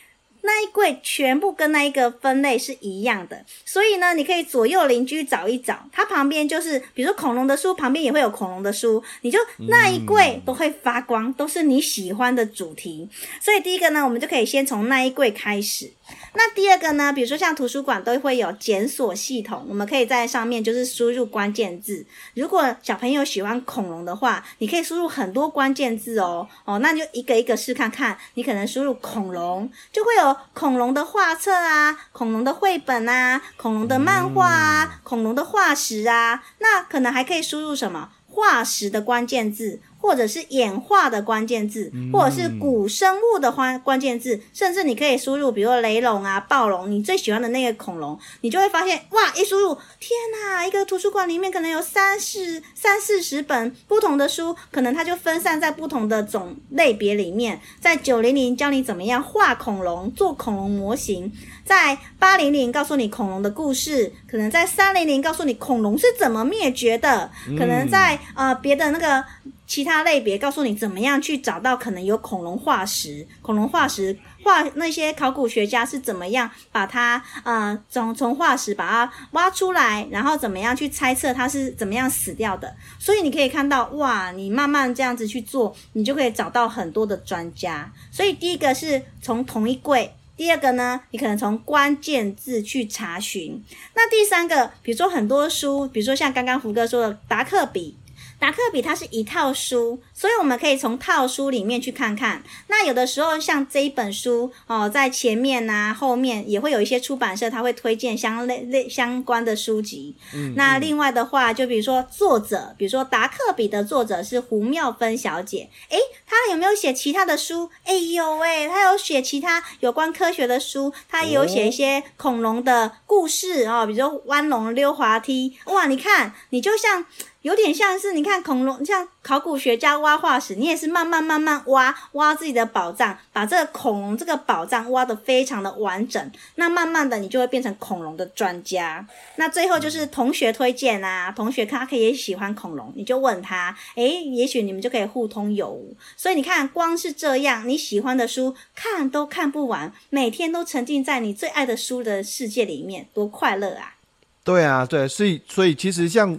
[0.46, 13.08] 那一柜全部跟那一个分类是一样的，所以呢，你可以左右邻居找一找，它旁边就是，比如说恐龙的书旁边也会有恐龙的书，你就那一柜都会发光，都是你喜欢的主题。
[13.40, 15.90] 所以第一个呢，我们就可以先从那一柜开始。
[16.34, 22.06] 那第二个呢，比如说像图书馆都会有检索系统，我们可以在上面就是输入关键字。
[22.34, 28.16] 如果小朋友喜欢恐龙的话，你可以输入很多关键字哦哦，那就一个一个试看看。
[28.34, 36.42] 你可能输入恐龙，就会有恐龙的画册啊，恐龙的绘本啊，恐龙的漫画啊，恐龙的化石啊。
[36.58, 39.80] 那可能还可以输入什么化石的关键字。
[39.98, 49.32] 或者是演化的关键字，或者是古生物的关关键字，甚至你可以输入，比如说雷龙啊、暴龙，你最喜欢的那个恐龙，你就会发现，哇！
[49.34, 50.64] 一输入，天哪！
[50.64, 57.60] 一个图书馆里面可能有三四三四十本不同的书，可能它就分散在不同的种类别里面。
[57.80, 61.32] 在九零零教你怎么样画恐龙、做恐龙模型，
[61.66, 69.22] 在八零零告诉你恐龙的故事，可能在三零零告诉你恐龙是怎么灭绝的，可能在呃别的那个。
[69.66, 82.72] 其他类别告诉你怎么样去找到可能有恐龙化石，恐龙化石化那些考古学家是怎么样把它呃从从化石把它挖出来，然后怎么样去猜测它是怎么样死掉的。
[83.00, 87.92] 所以你可以看到哇，你慢慢这样子去做，你就可以找到很多的专家。
[88.12, 93.62] 所以第一个是从同一柜第二个呢，你可能从关键字去查询。
[93.94, 97.96] 那第三个，比如说很多书，比如说像刚刚福哥说的达克比。
[98.38, 102.42] 达克比它是一套书，所以我们可以从套书里面去看看。
[102.68, 110.14] 那有的时候像这一本书哦，在前面呐、啊、后面也会有一些出版社，他会推荐相类类相关的书籍。
[110.34, 117.70] 嗯，那另外的话，就比如说作者，比如说达克比的作者是胡妙芬小姐，诶，她有没有写其他的书？
[117.84, 125.56] 哎呦喂，她有写其他有关科学的书，她也有写一些恐龙的故事哦，比如说弯龙溜滑梯。
[125.66, 127.06] 哇，你看，你就像。
[127.46, 136.32] 有点像是你看恐龙，像考古学家挖化石，你也是慢慢慢慢挖挖自己的宝藏，把这个恐龙这个宝藏挖得非常的完整。
[136.56, 139.06] 那慢慢的，你就会变成恐龙的专家。
[139.36, 145.96] 那最后就是同学推荐啊，同学他可以也喜欢恐龙，你就问他，诶，也许你们就可以互通有无。
[146.16, 153.94] 所以你看，光是这样，你喜欢的书看都看不完，每天都沉浸在你最爱的书的世界里面，多快乐啊！
[154.42, 156.36] 对啊，对，所以所以其实像。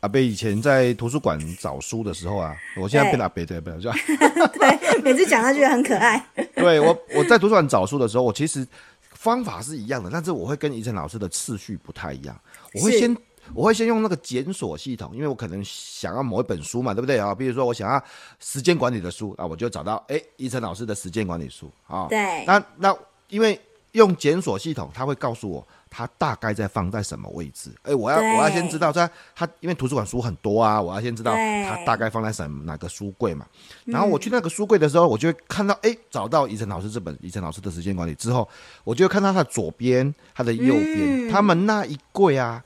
[0.00, 3.80] 阿伯以前在图书馆找书的时候啊，我现在变阿伯对不对？
[4.58, 6.24] 对，每次讲他觉得很可爱。
[6.54, 8.66] 对我，我在图书馆找书的时候，我其实
[9.12, 12.34] 方法是一样的，但是我会跟怡辰老师的次序不太一样。
[12.72, 13.14] 我会先，
[13.52, 17.34] 我会先用那个检索系统，因为我可能想要某一本书嘛，对不对啊？
[17.34, 18.02] 比如说我想要
[18.38, 22.06] 时间管理的书啊，我就找到哎，怡晨老师的时间管理书啊。
[22.08, 22.42] 对。
[22.46, 22.96] 那那
[23.28, 23.60] 因为
[23.92, 25.66] 用检索系统，他会告诉我。
[25.90, 27.70] 它大概在放在什么位置？
[27.82, 33.44] 哎、欸，我要我要先知道在它，因为图书馆书很多啊，我要先知道它大概放在什么哪个书柜嘛。
[33.84, 38.48] 然后我去那个书柜的时候，我就会看到，哎、欸，找到宜晨老师这本宜晨老师的时间管理之后，
[38.84, 42.62] 我就会看到它的左边、它的右边，他、嗯、们那一柜啊，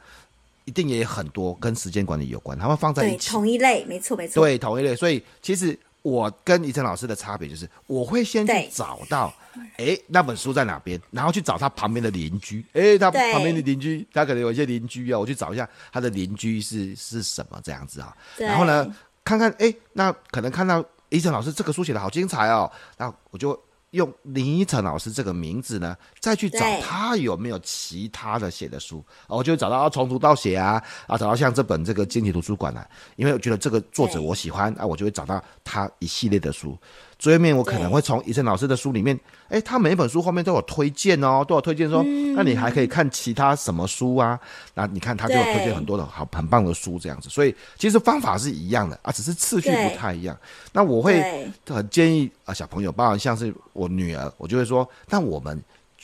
[0.66, 4.95] 一定也有很多跟时间管理有关，他们放在一起，同一类，没错没错，对，同一类。
[4.95, 9.33] 所以其实我跟怡晨老师的差别就是，我会先去找到。
[9.55, 11.01] 哎、欸，那本书在哪边？
[11.11, 12.63] 然后去找他旁边的邻居。
[12.75, 18.15] 哎、欸，他旁边的邻居，他可能有一些邻居啊，我去找一下他的邻居是是什么这样子啊。
[18.37, 18.95] 然后呢，
[19.25, 23.59] 看看哎、欸，那可能看到怡晨老师这个书写的好精彩哦，那我就
[23.95, 29.05] 用林依晨老师这个名字呢，再去找他有没有其他的写的书。
[29.29, 36.77] 我就找到从读到写啊，啊，找到像这本这个经济图书馆啊，因为我觉得这个作者我喜欢啊，我就会找到他一系列的书。
[37.25, 39.18] 最后面我可能会从怡辰老师的书里面，
[39.49, 44.39] 哎，他每一本书后面都有推荐哦，都有推荐说，嗯，那你还可以看其他什么书啊？
[44.75, 50.37] 那你看他就有推荐很多的好很棒的书这样子，所以其实方法是一样的啊，只是次序不太一样。
[50.70, 55.59] 那我会很建议啊小朋友，包括像是我女儿，我就会说，那我们。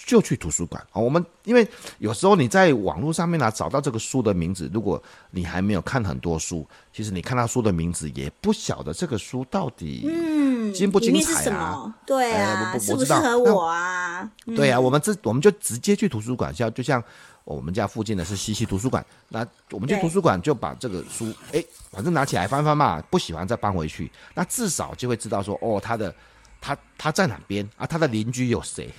[0.06, 0.96] 就去图书馆啊！
[0.98, 1.68] 我们因为
[1.98, 5.00] 有时候你在网络上面啊找到这个书的名字，如果
[5.30, 11.94] 你还没有看很多书，其实你看到书的名字也不晓得这个书到底嗯精不精彩啊？
[12.06, 14.30] 对啊，适不适合我啊？
[14.56, 17.02] 对啊，我们这我们就直接去图书馆，像就像
[17.44, 26.14] 我们家附近的是西溪图书馆，那我们去图书馆就把这个书哎，反正拿起来翻翻嘛，不喜欢再搬回去，那至少就会知道说哦，他的。
[26.62, 27.86] 他他在哪边啊？
[27.86, 28.90] 他的邻居有谁？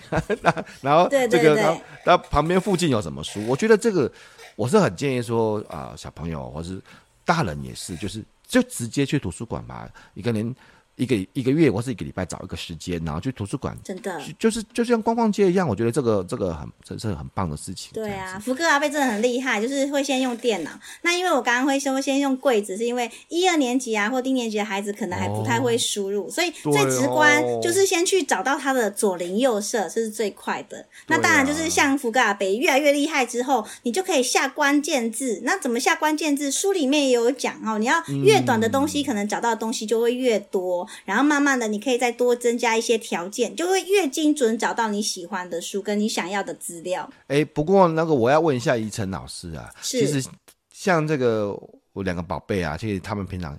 [0.82, 3.40] 然后这个，然后他旁边附近有什么书？
[3.46, 4.12] 我觉得这个
[4.56, 6.82] 我是很建议说啊、呃，小朋友或是
[7.24, 10.56] 大人也是，就是就直接去图书馆吧，一个人。
[10.96, 15.68] 一个一个月或是一个礼拜找一个时间，然后去图书馆，真的就是就像逛逛街一样。
[15.68, 17.92] 我觉得这个这个很这是很棒的事情。
[17.94, 20.72] 对啊，福哥阿贝真的很厉害，就是会先用电脑。
[21.02, 30.86] 那因为我刚刚会说先用柜子，是因为一二年级啊或低年级的孩子可能还不太会输入，哦、所以最直观就是先去找到他的左邻右舍，这是最快的。
[31.08, 35.42] 那当然就是像福哥阿贝越来越厉害之后，你就可以下关键字。
[35.44, 36.52] 那怎么下关键字？
[36.52, 37.80] 书里面也有讲哦。
[37.80, 40.88] 你要越短的东西，嗯、可能找到的东西就会越多。
[41.06, 47.10] 然后慢慢的，你可以再多增加一些条件，就会越精准找到你喜欢的书跟你想要的资料。
[47.28, 50.30] 哎，不过那个我要问一下怡晨老师啊，是其实
[50.74, 51.58] 像这个
[51.94, 53.58] 我两个宝贝啊，其实他们平常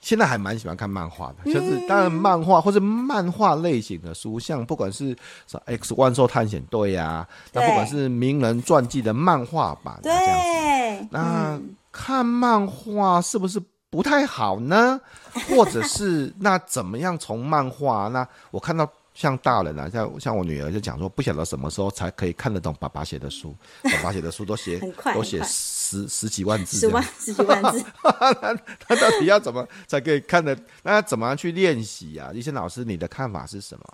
[0.00, 5.16] 现在还蛮喜欢看漫画的，嗯、就是当然漫画或者漫画类型的书，像不管是
[5.46, 13.60] 什么 X 万兽探险队啊，那不管是名人传记的漫画版、啊，对，那、嗯、看漫画是不是？
[13.90, 15.00] 不太好呢，
[15.50, 18.08] 或者是那怎么样从漫画？
[18.08, 23.54] 那我看到像大人啊，像像我女儿就讲说，不晓得什么时候才可以看得懂爸爸写的书。
[23.82, 24.78] 爸爸写的书都写
[25.12, 27.84] 都写十十几万字，十万十几万字。
[28.02, 30.56] 那他到底要怎么才可以看得？
[30.84, 32.30] 那要怎么样去练习呀？
[32.32, 33.84] 医生老师，你的看法是什么？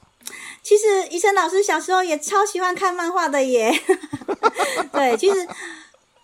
[0.62, 3.72] 其实医生老师小时候也超喜欢看漫画的耶。
[4.92, 5.48] 对，其实。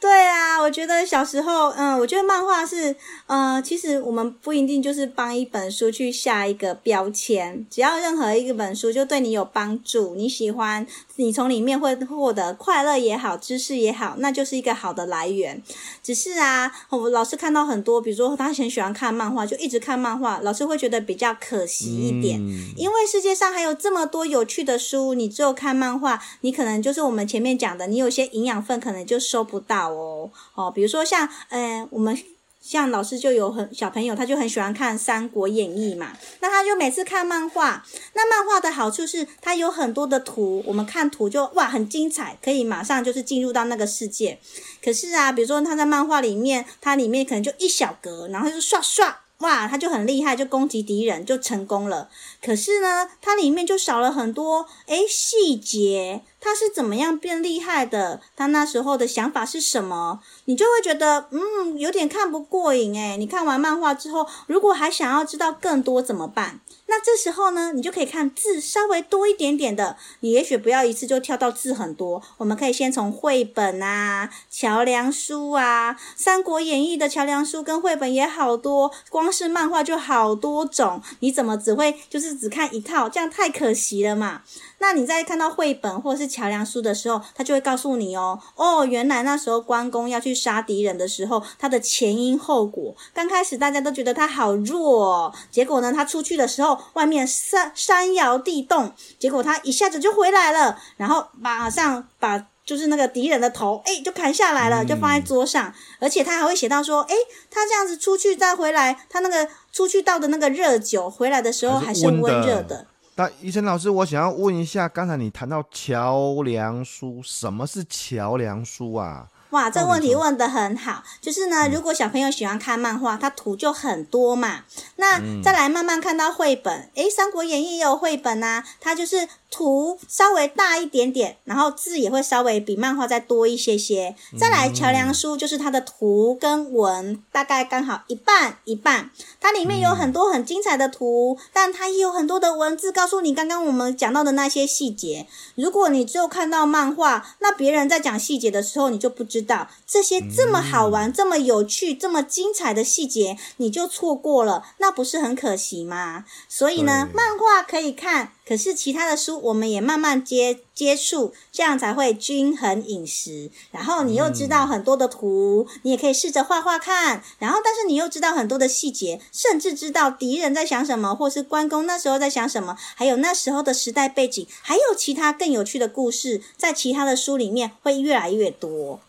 [0.02, 2.96] 对啊，我觉得小时候，嗯，我觉得漫画是，
[3.28, 10.84] 呃，其实我们不一定就是帮一本书去下一个标签，只要任何一个本书就对你有帮助，你喜欢，
[11.16, 15.62] 你从里面会获得快乐也好，知识也好，那就是一个好的来源。
[16.02, 29.90] 只是啊，我老师看到很多，比如说他很喜欢看漫画，就一直看漫画，老师会觉得比较可惜一点，嗯、因为世界上还有这么多有趣的书，你只有看漫画，你可能就是我们前面讲的，你有些营养分可能就收不到。
[29.90, 32.16] 哦哦，比如说像，呃，我们
[32.62, 37.84] 像老师就有很小朋友，他就很喜欢看《三国演义》嘛，那他就每次看漫画，
[38.14, 44.38] 那漫画的好处是它有很多的图，我们看图就哇很精彩，可以马上就是进入到那个世界。
[44.82, 49.18] 可是啊，比如说他在漫画里面，它里面可能就一小格，然后就刷刷。
[49.42, 52.08] 哇，他就很厉害，就攻击敌人就成功了。
[52.42, 58.20] 可是呢，它里面就少了很多诶细节，他是怎么样变厉害的？
[58.36, 60.20] 他那时候的想法是什么？
[60.46, 63.16] 你就会觉得嗯，有点看不过瘾诶。
[63.16, 66.60] 你看完漫画之后，如果还想要知道更多怎么办？
[66.92, 69.96] 那这时候呢，你就可以看字稍微多一点点的。
[70.20, 81.00] 你也许不要一次就跳到字很多，我们可以先从绘本啊、桥梁书啊，《三国演义》的桥梁书跟绘本也好多，光是漫画就好多种。
[81.20, 83.08] 你怎么只会就是只看一套？
[83.08, 84.42] 这样太可惜了嘛。
[84.82, 92.94] 那你在看到绘本或者是桥梁书的时候，他就会告诉你哦，哦，原来那时候关公要去杀敌人的时候，他的前因后果。
[93.14, 96.72] 刚开始大家都觉得他好弱哦，结果呢，他出去的时候。
[96.94, 107.14] 外面山山摇地动，结果他一下子就回来了，然后马上把就是那个敌人的头，哎，就砍下来了，就放在桌上，嗯、而且他还会写到说，哎，
[107.50, 112.86] 他这样子出去再回来，他那个出去倒的那个热酒回来的时候还是温热的。
[113.14, 119.28] 那医生老师，我想要问一下，刚才你谈到桥梁书，什么是桥梁书啊？
[119.52, 121.02] 哇，这个问题问的很好。
[121.22, 124.64] 就是呢，如果小朋友喜欢看漫画，它图就很多嘛。
[124.96, 129.28] 那再来慢慢看到绘本，诶，《三国演义》也有绘本呐，它就是。
[129.54, 134.16] 图稍微大一点点，然后字也会稍微比漫画再多一些些。
[134.40, 139.10] 再来桥梁书，就是它的图跟文大概刚好一半一半。
[139.42, 145.26] 它里面有很多很精彩的图，但它也有很多的文字，告诉你刚刚我们讲到的那些细节。
[145.54, 156.24] 如果你只有看到漫画，那别人在讲细节的时候，你就不知道这些这么好玩、这么有趣、这么精彩的细节，你就错过了，那不是很可惜吗？
[156.48, 158.32] 所以呢，漫画可以看。
[158.44, 163.50] 可是其他的书，我们也慢慢接接触，这样才会均衡饮食。
[163.70, 167.22] 然后你又知道很多的图，嗯、你也可以试着画画看。
[167.38, 179.00] 然后，但是你又知道很多的细节，甚至知道敌人在想什么，或是关公那时候在想什么，还有那时候的时代背景，还有其他更有趣的故事，在其他的书里面会越来越多。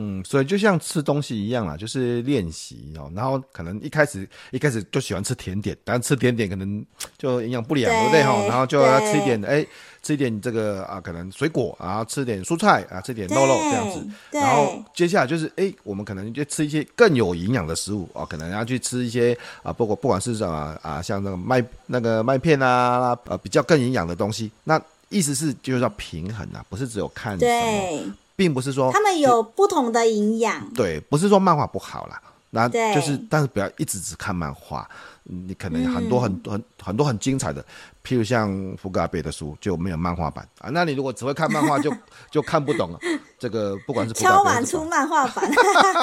[0.00, 3.10] 嗯，所以就像吃东西一样啊，就是练习哦。
[3.16, 6.86] 然后可能一开始一开始就喜欢吃甜点，但吃甜点可能
[7.18, 8.32] 就营养不良，对不对哈？
[8.46, 9.66] 然后就要吃一点，哎，
[10.00, 14.06] 吃一点这个啊，可能水果啊，吃点蔬菜啊，吃点肉肉这样子。
[14.30, 24.48] 然后接下来就是哎，我们可能就吃一些更有营养的食物啊，可能要去吃一些啊，不过不管是什么啊，像那个麦那个麦片啊，呃，比较更营养的东西。
[24.62, 28.14] 那意思是就是要平衡啊，不是只有看什么。
[28.38, 34.88] 并不是说他们有不同的营养，对，不是说漫画不好啦，那就是，但是不要一直只看漫画，
[35.24, 37.60] 你可能很多很多很很多很精彩的，
[38.04, 38.48] 譬如像
[38.80, 41.92] 福格阿贝的书就没有漫画版啊，那你如果只会看漫画，就
[42.30, 42.98] 就看不懂了。
[43.40, 45.50] 这个不管是敲碗出漫画版，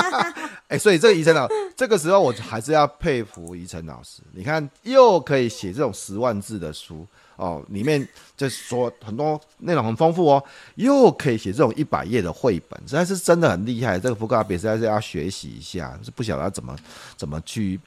[0.67, 7.07] 哎，所以这个怡辰老师，这个时候我还是要佩服怡晨老师，你看又可以写这种十万字的书。
[7.35, 8.07] 哦，里面
[8.37, 10.43] 就说很多内容很丰富哦，
[10.75, 13.99] 又可以写这种一百页的绘本，实在是真的很厉害。
[13.99, 16.75] 这个福克阿贝实在是要学习一下，是不晓得怎么
[17.17, 17.79] 怎么去。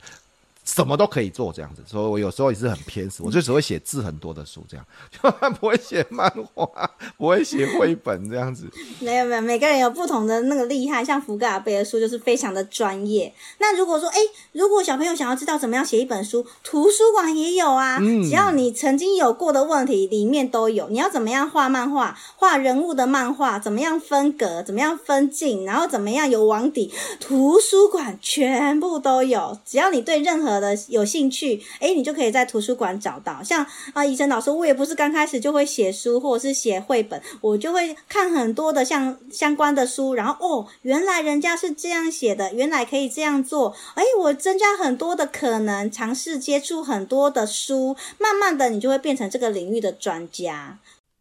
[0.68, 6.68] 什么都可以做这样子，所以我有时候也是很偏食，我就只会写字很多的书这样，就 不会写漫画，
[7.16, 8.68] 不会写绘本这样子。
[9.00, 13.32] 没有没有，每个人有不同的那个厉害，像福格尔贝的书就是非常的专业。
[13.58, 14.18] 那如果说，哎，
[14.52, 20.90] 如果小朋友想要知道怎么样写一本书，图书馆也有啊，嗯，只要你曾经有过的问题，里面都有。
[20.90, 29.58] 你要怎么样画漫画，画人物的漫画，怎么样分格，怎么样分镜，然后怎么样有网底，图书馆全部都有。
[29.64, 33.42] 只要你对任何的有兴趣，哎，你就可以在图书馆找到。
[33.42, 50.78] 像啊，怡晨老师，我也不是刚开始就会写书或者是写绘本，我就会看很多的像相关的书，然后哦，原来人家是这样写的，原来可以这样做，哎，我增加很多的可能，尝试接触很多的书，慢慢的你就会变成这个领域的专家。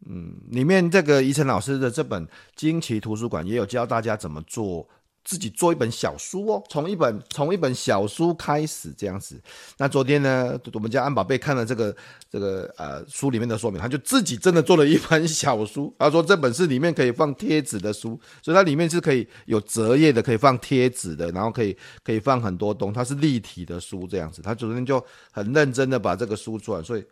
[0.09, 4.87] 嗯，里面这个怡晨老师的这本惊奇图书馆也有教大家怎么做。
[5.27, 9.37] 自己做一本小书哦，从一本从一本小书开始这样子。
[9.77, 11.93] 那昨天呢，我们家安宝贝看了这个
[12.31, 15.93] 这个呃书里面的说明，他就自己真的做了一本小书。
[15.99, 21.75] 他说这本是里面可以放贴纸的书，所以它里面是可以有折页的，可以放贴纸的，然后可以
[22.05, 24.41] 可以放很多东，它是立体的书这样子。
[24.41, 27.03] 他昨天就很认真的把这个书做完，所以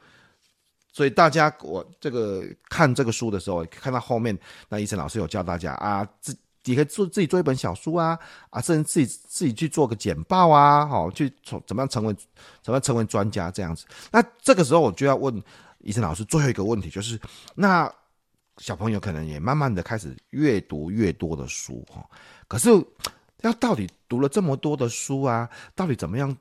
[0.93, 4.39] 所以大家我这个看这个书的时候，看到后面
[4.69, 6.33] 那医生老师有教大家啊自。
[6.65, 8.17] 你可以做自己做一本小书啊
[8.49, 12.13] 啊，甚至自己自己去做个简报啊，好，去从怎么样成为
[12.61, 13.85] 怎么样成为专家这样子。
[14.11, 15.41] 那这个时候我就要问
[15.79, 17.19] 医生老师最后一个问题，就是
[17.53, 17.91] 那
[18.57, 22.03] 小朋友可能也慢慢的开始越读越多的书哈，
[22.47, 22.69] 可是
[23.41, 26.35] 要到底读了这么多的书啊，到底怎么样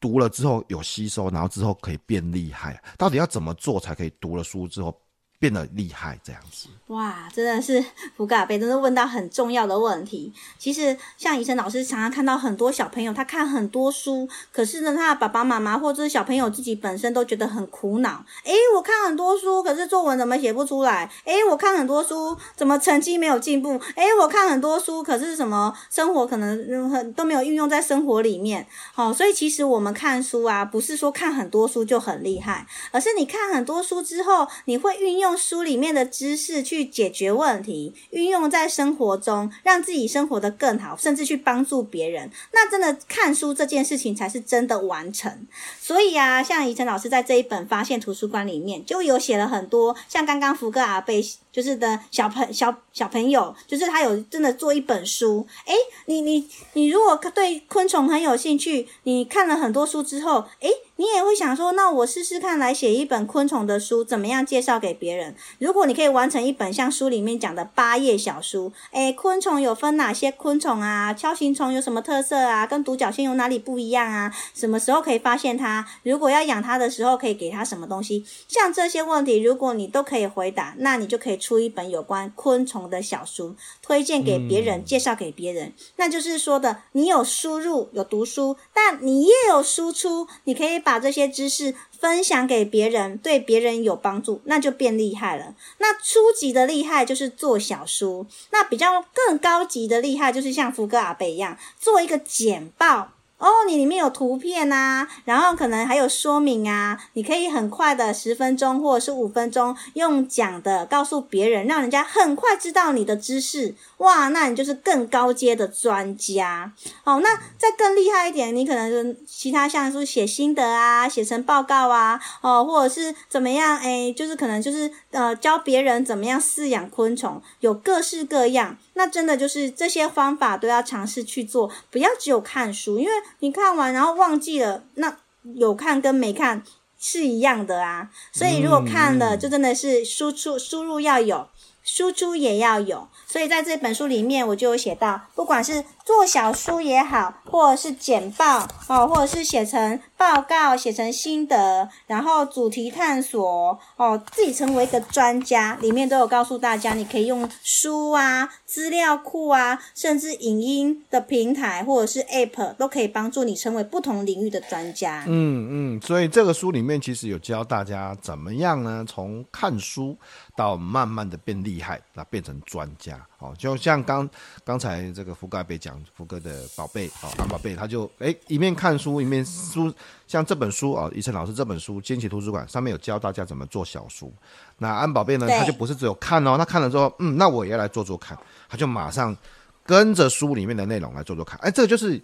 [0.00, 2.82] 读了之后有吸收，然后之后可以变厉害？
[2.96, 4.98] 到底要怎么做才可以读了书之后
[5.40, 6.68] 变得厉害这样子？
[6.88, 7.82] 哇，真的是
[8.14, 10.30] 福哥阿伯，真的问到很重要的问题。
[10.58, 18.22] 其实像怡晨老师常常看到很多小朋友，他看很多书，可是呢，他的爸爸妈妈或者是小朋友自己本身都觉得很苦恼。
[18.44, 21.10] 诶，我看很多书，可是作文怎么写不出来？
[21.24, 23.80] 诶，我看很多书，怎么成绩没有进步？
[23.94, 28.66] 诶，我看很多书，可是什么生活可能很都没有运用在生活里面。
[28.92, 36.90] 好，所以其实我们看书啊，不是说看很多书就很厉害，而是你看很多书之后，你会运用用书里面的知识去。
[36.90, 42.28] 解决问题，运用在生活中，让自己生活的更好，甚至去帮助别人。
[42.52, 45.46] 那真的看书这件事情才是真的完成。
[45.80, 55.46] 所以啊，像怡晨老师在这一本《发现图书馆》里面就有写了很多，像刚刚福哥阿贝就是的小朋小小朋友，就是他有真的做一本书。
[55.66, 55.74] 诶，
[56.06, 60.70] 你你你如果对昆虫很有兴趣，你看了很多书之后，诶。
[61.00, 65.34] 你也会想说，那我试试看来写一本昆虫的书，怎么样介绍给别人？
[65.58, 71.14] 如果你可以完成一本像书里面讲的八页小书，诶，昆虫有分哪些昆虫啊？
[71.14, 72.66] 锹形虫有什么特色啊？
[72.66, 74.30] 跟独角仙有哪里不一样啊？
[74.54, 75.86] 什么时候可以发现它？
[76.02, 78.22] 如果要养它的时候，可以给它什么东西？
[78.46, 85.72] 像这些问题，如果你都可以回答，那你就可以出一本有关昆虫的小书，推荐给别人，介绍给别人。
[85.96, 91.00] 那就是说的，你有输入，有读书，但你也有输出，你可以把。
[91.00, 95.54] 这些知识分享给别人，对别人有帮助，那就变厉害了。
[95.78, 103.12] 那初级的厉害就是做小书，那比较更高级的厉害就是像福哥阿贝一样，做一个简报。
[103.40, 113.74] 哦，你里面有图片呐、啊，然后可能还有说明啊，你可以很快的十分钟或者是五分钟用讲的告诉别人，让人家很快知道你的知识。
[113.96, 116.70] 哇，那你就是更高阶的专家。
[117.04, 123.78] 哦，那再更厉害一点，你可能就其他像是写心得啊，写成报告啊，哦，或者是怎么样？
[123.78, 128.76] 诶，就是可能就是呃教别人怎么样饲养昆虫，有各式各样。
[129.00, 135.16] 那真的就是这些方法都要尝试去做，不要只有看书，因为你看完然后忘记了，那
[135.54, 136.62] 有看跟没看
[136.98, 138.10] 是一样的啊。
[138.30, 141.48] 所以如果看了，就真的是输出输入要有，
[141.82, 143.08] 输出也要有。
[143.30, 165.22] 所以在这本书里面，我就有写到，不管是做小书也好，或者是简报哦，或者是写成报告、写成心得，然后主题探索哦，自己成为一个专家，里面都有告诉大家，你可以用书啊、资料库啊，甚至影音的平台或者是 App，都可以帮助你成为不同领域的专家。
[165.28, 169.04] 嗯嗯，所以这个书里面其实有教大家怎么样呢？
[169.06, 170.16] 从看书
[170.56, 173.19] 到慢慢的变厉害，那变成专家。
[173.38, 174.28] 哦，就像刚
[174.64, 179.92] 刚才这个福哥被讲，福哥的宝贝哦，安宝贝，他就哎一面看书一面书，
[180.26, 184.32] 像这本书啊，怡晨老师这本书《惊奇图书馆》上面有教大家怎么做小书。
[184.78, 189.36] 那安宝贝呢，他就不是只有看哦，他看了之后，嗯，那我也要来做做看，他就马上
[189.84, 191.58] 跟着书里面的内容来做做看。
[191.60, 192.22] 哎，这个就是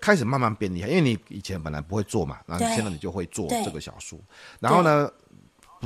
[0.00, 4.18] 开始慢慢变厉害，因为你以前本来不会做嘛，然后现在你就会做这个小书，
[4.60, 5.10] 然后呢。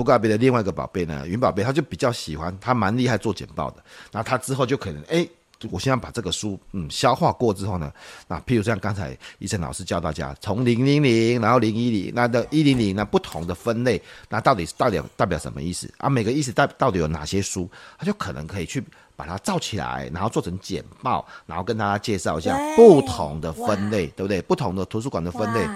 [0.00, 3.84] 福哥阿伯的另外一个宝贝呢，云宝贝，他就比较喜欢，他蛮厉害做简报的。
[4.10, 5.28] 那他之后就可能，哎，
[5.70, 7.92] 我现在把这个书嗯消化过之后呢，
[8.26, 16.08] 那譬如像刚才医生老师教大家，从零零零，然后零一零，那到一零零，那不同的分类，那到底是代表代表什么意思啊？
[16.08, 18.82] 每个意思代到底有哪些书，他就可能可以去
[19.14, 24.40] 把它造起来，然后做成简报，然后跟大家介绍一下不同的分类，对不对？
[24.40, 25.68] 不同的图书馆的分类。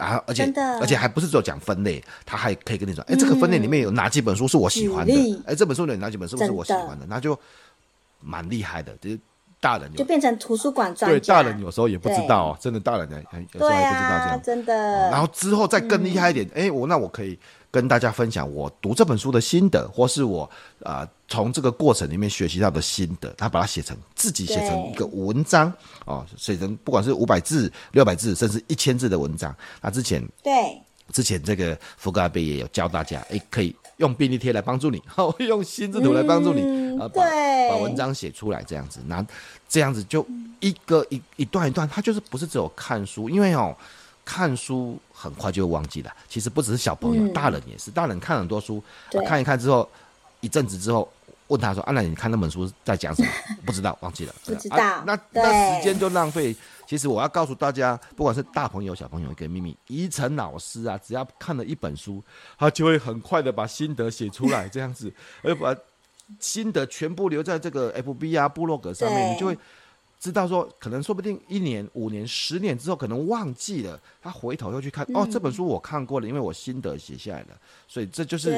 [0.00, 5.42] 然后，而且而且还不是只有讲分类，他还可以跟你说，哎、嗯，这个分类里面有哪几本书是我喜欢的？
[5.46, 7.04] 哎，这本书里有哪几本书是我喜欢的？
[7.06, 7.38] 那就
[8.20, 9.18] 蛮厉害的，就是
[9.60, 11.10] 大人就变成图书馆专。
[11.10, 13.20] 对，大人有时候也不知道哦，真的大人呢，
[13.52, 15.10] 有时候还不知道这样，真的。
[15.10, 17.38] 然后之后再更厉害一点，哎、嗯，我那我可以
[17.70, 20.50] 跟大家分享我读这本书的心得，或是我
[20.82, 25.72] 啊从这个过程里面学习到的心得，他把它写成自己写成一个文章
[26.04, 29.54] 哦，写成不管是五百字、六百字，甚至一千字的文章。
[29.80, 37.22] 那之前对之前这个福格阿贝也有教大家，诶，可以用便利贴来帮助你，好 用心智图来帮助你，嗯、啊，把
[37.68, 39.24] 把文章写出来这样子，那
[39.68, 40.26] 这样子就
[40.58, 43.76] 一个一一段一段，它就是不是只有看书，因为哦。
[44.24, 47.90] 看书很快就会忘记了，其实不只是小朋友，嗯、大人也是。
[47.90, 49.88] 大人看很多书，啊、看一看之后，
[50.40, 51.10] 一阵子之后，
[51.48, 53.28] 问他说：“阿、啊、奶，你看那本书在讲什么？”
[53.66, 54.34] 不知道，忘记了。
[54.44, 54.76] 不知道。
[54.76, 56.54] 啊、那那时间就浪费。
[56.86, 62.22] 其实我要告诉大家，不管是大朋友小朋友，一个秘密：宜晨老师啊，只要看了一本书，
[62.58, 65.12] 他就会很快的把心得写出来，这样子，
[65.42, 65.74] 而把
[66.38, 69.58] 心得全部留在这个 FB 啊、部落格上面，你就会。
[70.20, 77.46] 知道说，可能说不定一年、五年、十年之后，可能忘记了，他回头又去看，嗯、哦，这本书我看过了，因为我心得写下来了，
[77.88, 78.50] 所以这就是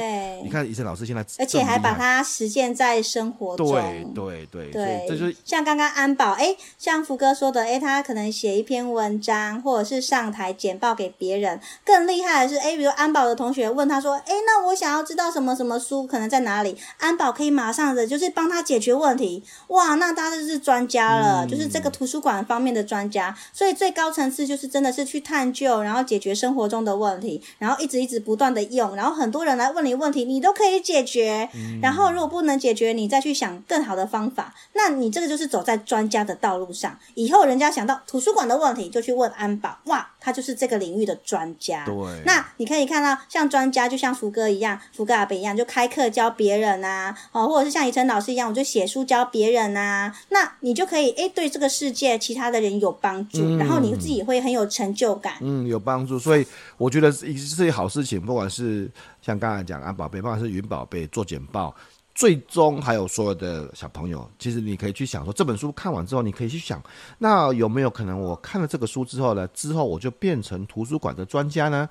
[0.42, 21.46] 你看，医生老师现在，而且还把它实践在生活中，对对对，对，所以这就是像刚刚安保，哎，像福哥说的，哎，他可能写一篇文章，或者是上台简报给别人，更厉害的是，哎，比如安保的同学问他说，哎，那我想要知道什么什么书可能在哪里，安保可以马上的就是帮他解决问题，哇，那他就是专家了。
[21.46, 31.46] 嗯就是这个图书馆方面的专家，所以最高层次就是真的是去探究，然后解决生活中的问题，然后一直一直不断的用，然后很多人来问你问题，你都可以解决。
[31.82, 36.98] 然后如果不能解决，你再去想更好的方法，那你这个就是走在专家的道路上。
[37.12, 41.84] 以后人家想到图书馆的问题，就去问安保，哇，他就是这个领域的专家。
[41.84, 41.94] 对。
[42.24, 51.41] 那你可以看到，像专家就像福哥一样，福哥阿北一样，就开课教别人啊，哦，或者是像怡晨老师一样，我就写书教别人啊，那你就可以诶对。
[51.43, 55.34] 对这个世界其他的人有帮助，嗯，然后你自己会很有成就感。
[55.40, 58.20] 嗯，有帮助，所以我觉得是一是好事情。
[58.20, 58.88] 不管是
[59.20, 61.74] 像刚才讲安宝贝，不管是云宝贝做简报，
[62.14, 66.80] 最终还有所有的小朋友，其实你可以去想说，这本书看完之后，你可以去想，
[67.18, 71.88] 那有没有可能我看了这个书之后呢，之后我就变成图书馆的专家呢？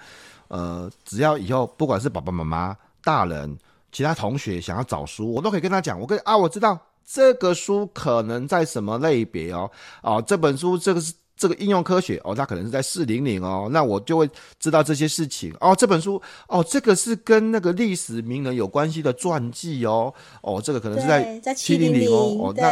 [0.48, 2.74] 呃，只要以后不管是爸爸妈妈、
[3.04, 3.58] 大人、
[3.92, 6.80] 其他同学想要找书，我都可以跟他讲，我跟啊，我知道。
[7.14, 9.70] 这个书可能在什么类别哦？
[10.02, 15.76] 哦，这本书这个是这个应用科学哦，它可能是在四零零哦，那我就会知道这些事情哦。
[15.78, 21.06] 这本书哦，这个是跟那个历史名人有关系的传记哦，哦，这个可能是
[21.42, 22.48] 在七零零哦。
[22.48, 22.72] 哦，那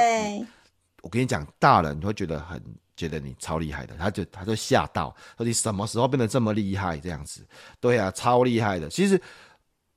[1.01, 2.63] 我跟你讲，大人会觉得很
[2.95, 7.45] 觉得你超厉害的，他就他就吓到，说你什么时候变得这么厉害这样子？
[7.81, 8.87] 对啊，超厉害的。
[8.87, 9.21] 其实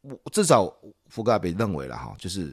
[0.00, 0.66] 我至少
[1.08, 2.52] 福哥阿伯认为了哈，就是。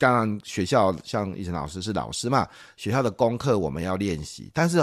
[0.00, 2.48] 当然，学校像怡辰老师是老师嘛，
[2.78, 4.50] 学校的功课我们要练习。
[4.54, 4.82] 但是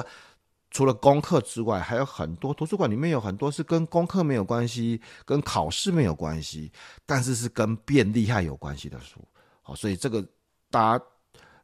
[0.70, 6.72] 除了功课之外，还有很多图书馆里面有很多是跟功课没有关系，跟考试没有关系，
[7.04, 9.20] 但是是跟变厉害有关系的书。
[9.64, 10.24] 好，所以这个
[10.70, 11.06] 大家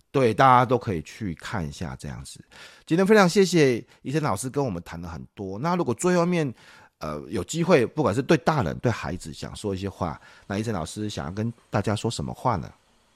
[0.10, 2.44] 对大家都可以去看一下这样子。
[2.88, 5.60] 今天非常谢谢医生老师跟我们谈了很多。
[5.60, 6.52] 那如果最后面
[6.98, 12.68] 呃有机会，不管是对大人对孩子想说一些话，那医生老师想要跟大家说什么话呢？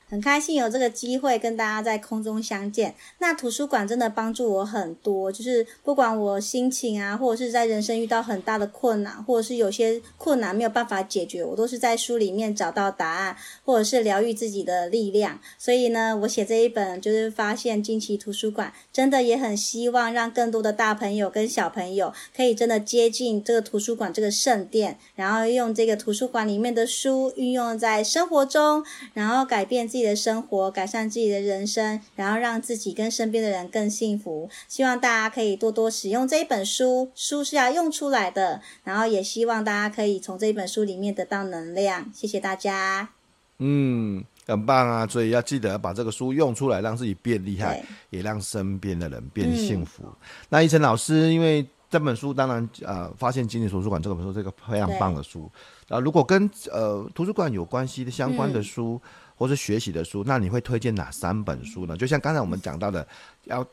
[0.10, 2.96] 很开心有这个机会跟大家在空中相见。
[3.20, 13.36] 那图书馆真的帮助我很多，就是不管我心情啊，或者是在人生遇到很大的困难，或者是有些困难没有办法解决，我都是在书里面找到答案，
[13.66, 15.40] 或者是疗愈自己的力量。
[15.58, 29.86] 所以呢，我写这一本就是发现惊奇图书馆，真的也很希望让更多的大朋友跟小朋友可以真的接近这个图书馆这个圣殿，然后用这个图书馆里面的书运用在生活中，然后改变。
[29.98, 34.48] 自己的生活，改善自己的人生，然后让自己跟身边的人更幸福。
[34.68, 38.62] 希望大家可以多多使用这一本书，书是要用出来的。
[38.84, 42.12] 然后也希望大家可以从这一本书里面得到能量。
[42.14, 43.10] 谢谢大家。
[43.58, 45.08] 嗯，很棒啊！
[45.08, 50.04] 所以要记得要把这个书用出来，让自己变厉害，也让身边的人变幸福。
[50.06, 50.14] 嗯、
[50.50, 55.50] 那一晨老师，因为这本书当然呃，发现惊奇图书馆这本书是一个非常棒的书
[55.88, 59.02] 啊、呃，如果跟呃图书馆有关系的相关的书。
[59.04, 61.96] 嗯或是学习的书，那你会推荐哪三本书呢？
[61.96, 63.08] 就像刚才我们讲到的，
[63.46, 63.66] 要。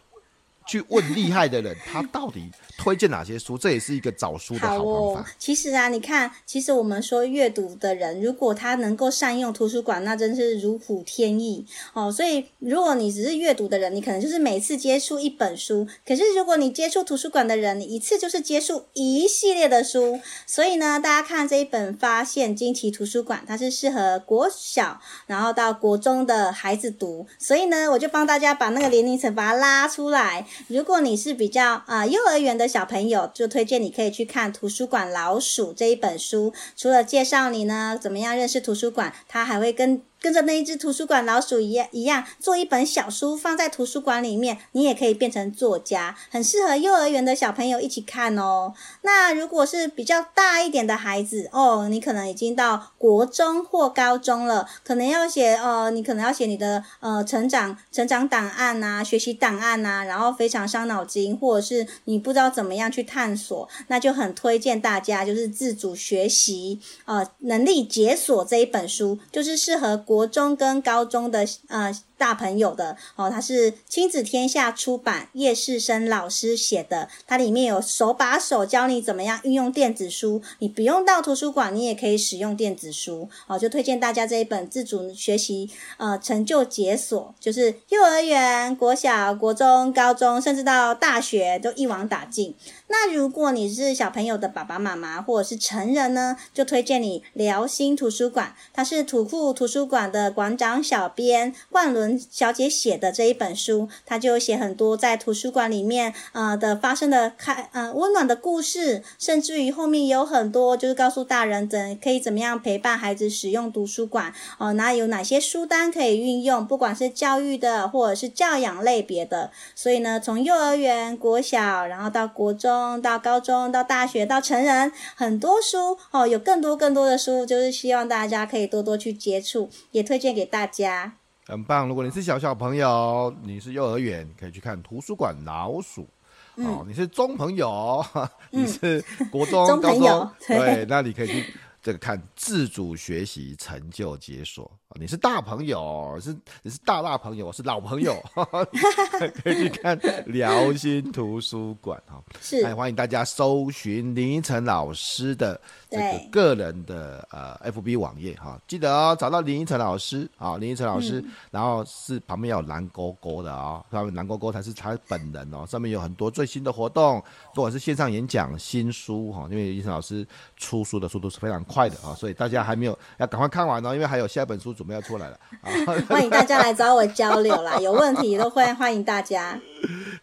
[0.67, 3.59] 去问厉害的人，他到底推荐哪些书？
[3.59, 5.21] 这也是一个找书的好方法。
[5.21, 12.11] 哦、其实啊，你看，其实我们说阅读的人，如果他能够善用图书馆，那真是如虎添翼哦。
[12.11, 20.21] 所以，如果你只是阅读的人，你可能就是每次接触一本书；可是，如果你接触图书馆的人，你一次就是接触一系列的书。
[20.47, 27.27] 所以呢，大家看这一本《发现惊奇图书馆》，它是适合国小然后到国中的孩子读。
[27.39, 30.47] 所以呢，我就帮大家把那个年龄层把它拉出来。
[30.69, 36.53] 如果你是比较啊、幼儿园的小朋友，就推荐你可以去看《图书馆老鼠》这一本书。
[36.77, 40.03] 除了介绍你呢，怎么样认识图书馆，它还会跟。
[40.25, 48.73] 跟着那一只图书馆老鼠一样，一样做一本小书放在图书馆里面，你也可以变成作家，很适合幼儿园的小朋友一起看哦。
[49.03, 70.14] 那如果是比较大一点的孩子哦，你可能已经到国中或高中了，可能要写呃，你可能要写你的呃成长成长档案呐、学习档案呐，然后非常伤脑筋，或者是你不知道怎么样去探索，那就很推荐大家就是自主学习呃能力解锁这一本书，就是适合国。
[70.15, 71.93] 国中跟高中的呃
[72.25, 83.29] 大朋友的哦，它是亲子天下出版叶世生老师写的，它里面有手把手教你怎么样运用电子书，你不用到图书馆，你也可以使用电子书。
[83.47, 85.69] 哦，就推荐大家这一本自主学习
[85.99, 92.55] 呃成就解锁，就是幼儿园、国小、国中、高中，甚至到大学都一网打尽。
[92.87, 122.75] 那如果你是小朋友的爸爸妈妈或者是成人呢，就推荐你辽心图书馆，它是土库图书馆的馆长小编冠伦小姐写的这一本书，她就写很多在图书馆里面呃的发生的开呃温暖的故事，甚至于后面有很多就是告诉大人怎可以怎么样陪伴孩子使用图书馆哦，那、有哪些书单可以运用，不管是教育的或者是教养类别的，所以呢，从幼儿园、国小，然后到国中。
[123.03, 131.15] 到高中，到大学，到成人，很多书哦，有更多更多的书，就是希望大家可以多多去接触，也推荐给大家。
[131.47, 131.87] 很棒！
[131.87, 136.09] 如果你是小小朋友，你是幼儿园，可以去看图书馆老鼠。
[136.57, 138.05] 嗯、哦，你是中朋友，
[138.51, 141.55] 你是国中、 嗯、高中， 对，那你可以去
[141.85, 144.97] 这个看自主学习成就解锁啊。
[144.99, 148.17] 你是大朋友，是你是大大朋友，是老朋友，
[149.45, 152.25] 可以去看辽心图书馆哈。
[152.41, 155.61] 是，欢迎大家搜寻林依晨老师的
[155.91, 167.23] 这个个人的呃 FB 网页哈，记得哦，找到林依晨老师啊，林依晨老师，嗯、然后是旁边有蓝勾勾的啊，上面蓝勾勾才是他本人哦，上面有很多最新的活动，
[167.55, 170.27] 不管是线上演讲、新书哈，因为依晨老师
[170.65, 175.39] 出书的速度是非常快的啊，所以大家还没有要赶快看完哦，因为还有下一本书准备要出来了，
[176.09, 179.61] 欢迎大家来找我交流啦， 有问题都会欢迎大家。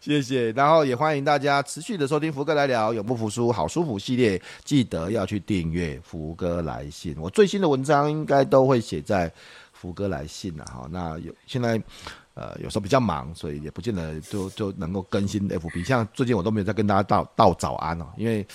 [0.00, 7.14] 谢谢，然后也欢迎大家持续的收听福哥来聊，永不服输，好舒服系列，记得要去订阅福哥来信。
[7.20, 9.32] 我最新的文章应该都会写在
[9.72, 10.88] 福哥来信了哈。
[10.90, 11.80] 那有现在
[12.34, 15.84] 呃有时候比较忙，所以也不见得就就能够更新 FB。
[15.84, 18.46] 像最近我都没有再跟大家道道早安哦，因为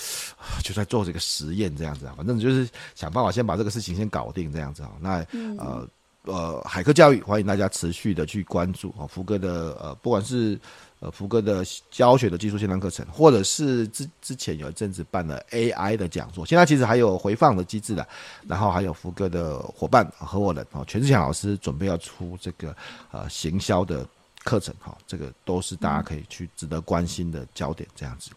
[0.63, 4.91] 就在做这个实验这样子啊，反正就是想办法先把这个事情先搞定这样子啊。
[4.99, 5.25] 那
[5.57, 5.88] 呃。
[6.23, 10.59] 呃，海科教育欢迎大家持续的去关注啊，福哥的呃，不管是
[11.00, 18.08] 呃福哥的教学的技术线上课程，或者是之之前有一阵子办了 AI 的讲座，现在其实还有回放的机制的，
[18.48, 22.76] 然后还有福哥的伙伴合伙人哦，全志强老师准备要出这个
[23.12, 24.06] 呃行销的
[24.43, 28.32] 课程哈，这个都是大家可以去值得关心的焦点这样子。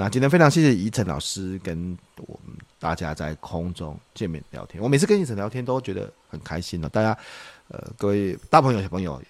[0.00, 4.80] 那今天非常谢谢宜晨老师跟我们大家在空中见面聊天。
[4.80, 6.88] 我每次跟宜晨聊天都觉得很开心的。
[6.88, 7.18] 大家，
[7.66, 9.20] 呃，各位大朋友小朋友，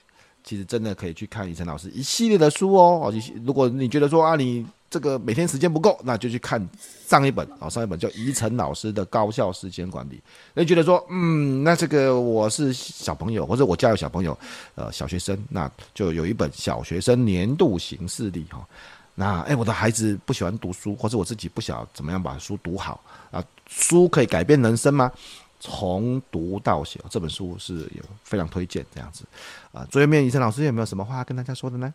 [0.49, 3.03] 其实真的可以去看宜晨老师一系列的书哦。
[3.05, 6.66] 哦，如果你觉得说啊，你这个每天时间不够，那就去看
[7.07, 10.18] 上一本啊，上一本叫宜晨老师的高效时间管理。
[10.55, 14.38] 那你觉得说，嗯，那这个我是小朋友，或者我家有小朋友，
[14.74, 18.66] 呃，小学生，那就有一本小学生年度行事历哈。
[19.14, 22.99] 那哎，我的孩子不喜欢读书，或者我自己不晓得怎么样把书读好
[23.30, 23.44] 啊？
[23.68, 25.12] 书可以改变人生吗？
[25.61, 29.24] 从读到写，这本书是有非常推荐这样子
[29.72, 29.86] 啊。
[29.90, 31.92] 最后面，宜晨老师有没有什么话跟大家说的呢？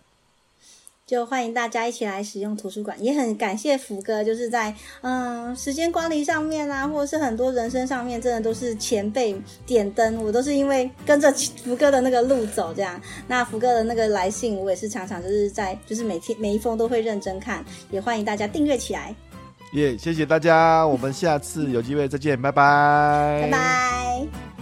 [1.06, 9.36] 就欢迎大家一起来使用图书馆，也很感谢福哥，就是在嗯时间管理上面啊，或者是很多人生上面，真的都是前辈
[9.66, 10.24] 点灯。
[10.24, 11.30] 我都是因为跟着
[11.62, 13.00] 福哥的那个路走，这样。
[13.28, 19.14] 那福哥的那个来信，我也是常常就是在就是每天每一封都会认真看，也欢迎大家订阅起来。
[19.74, 24.53] 耶，谢谢大家，我们下次有机会再见，拜拜，拜拜。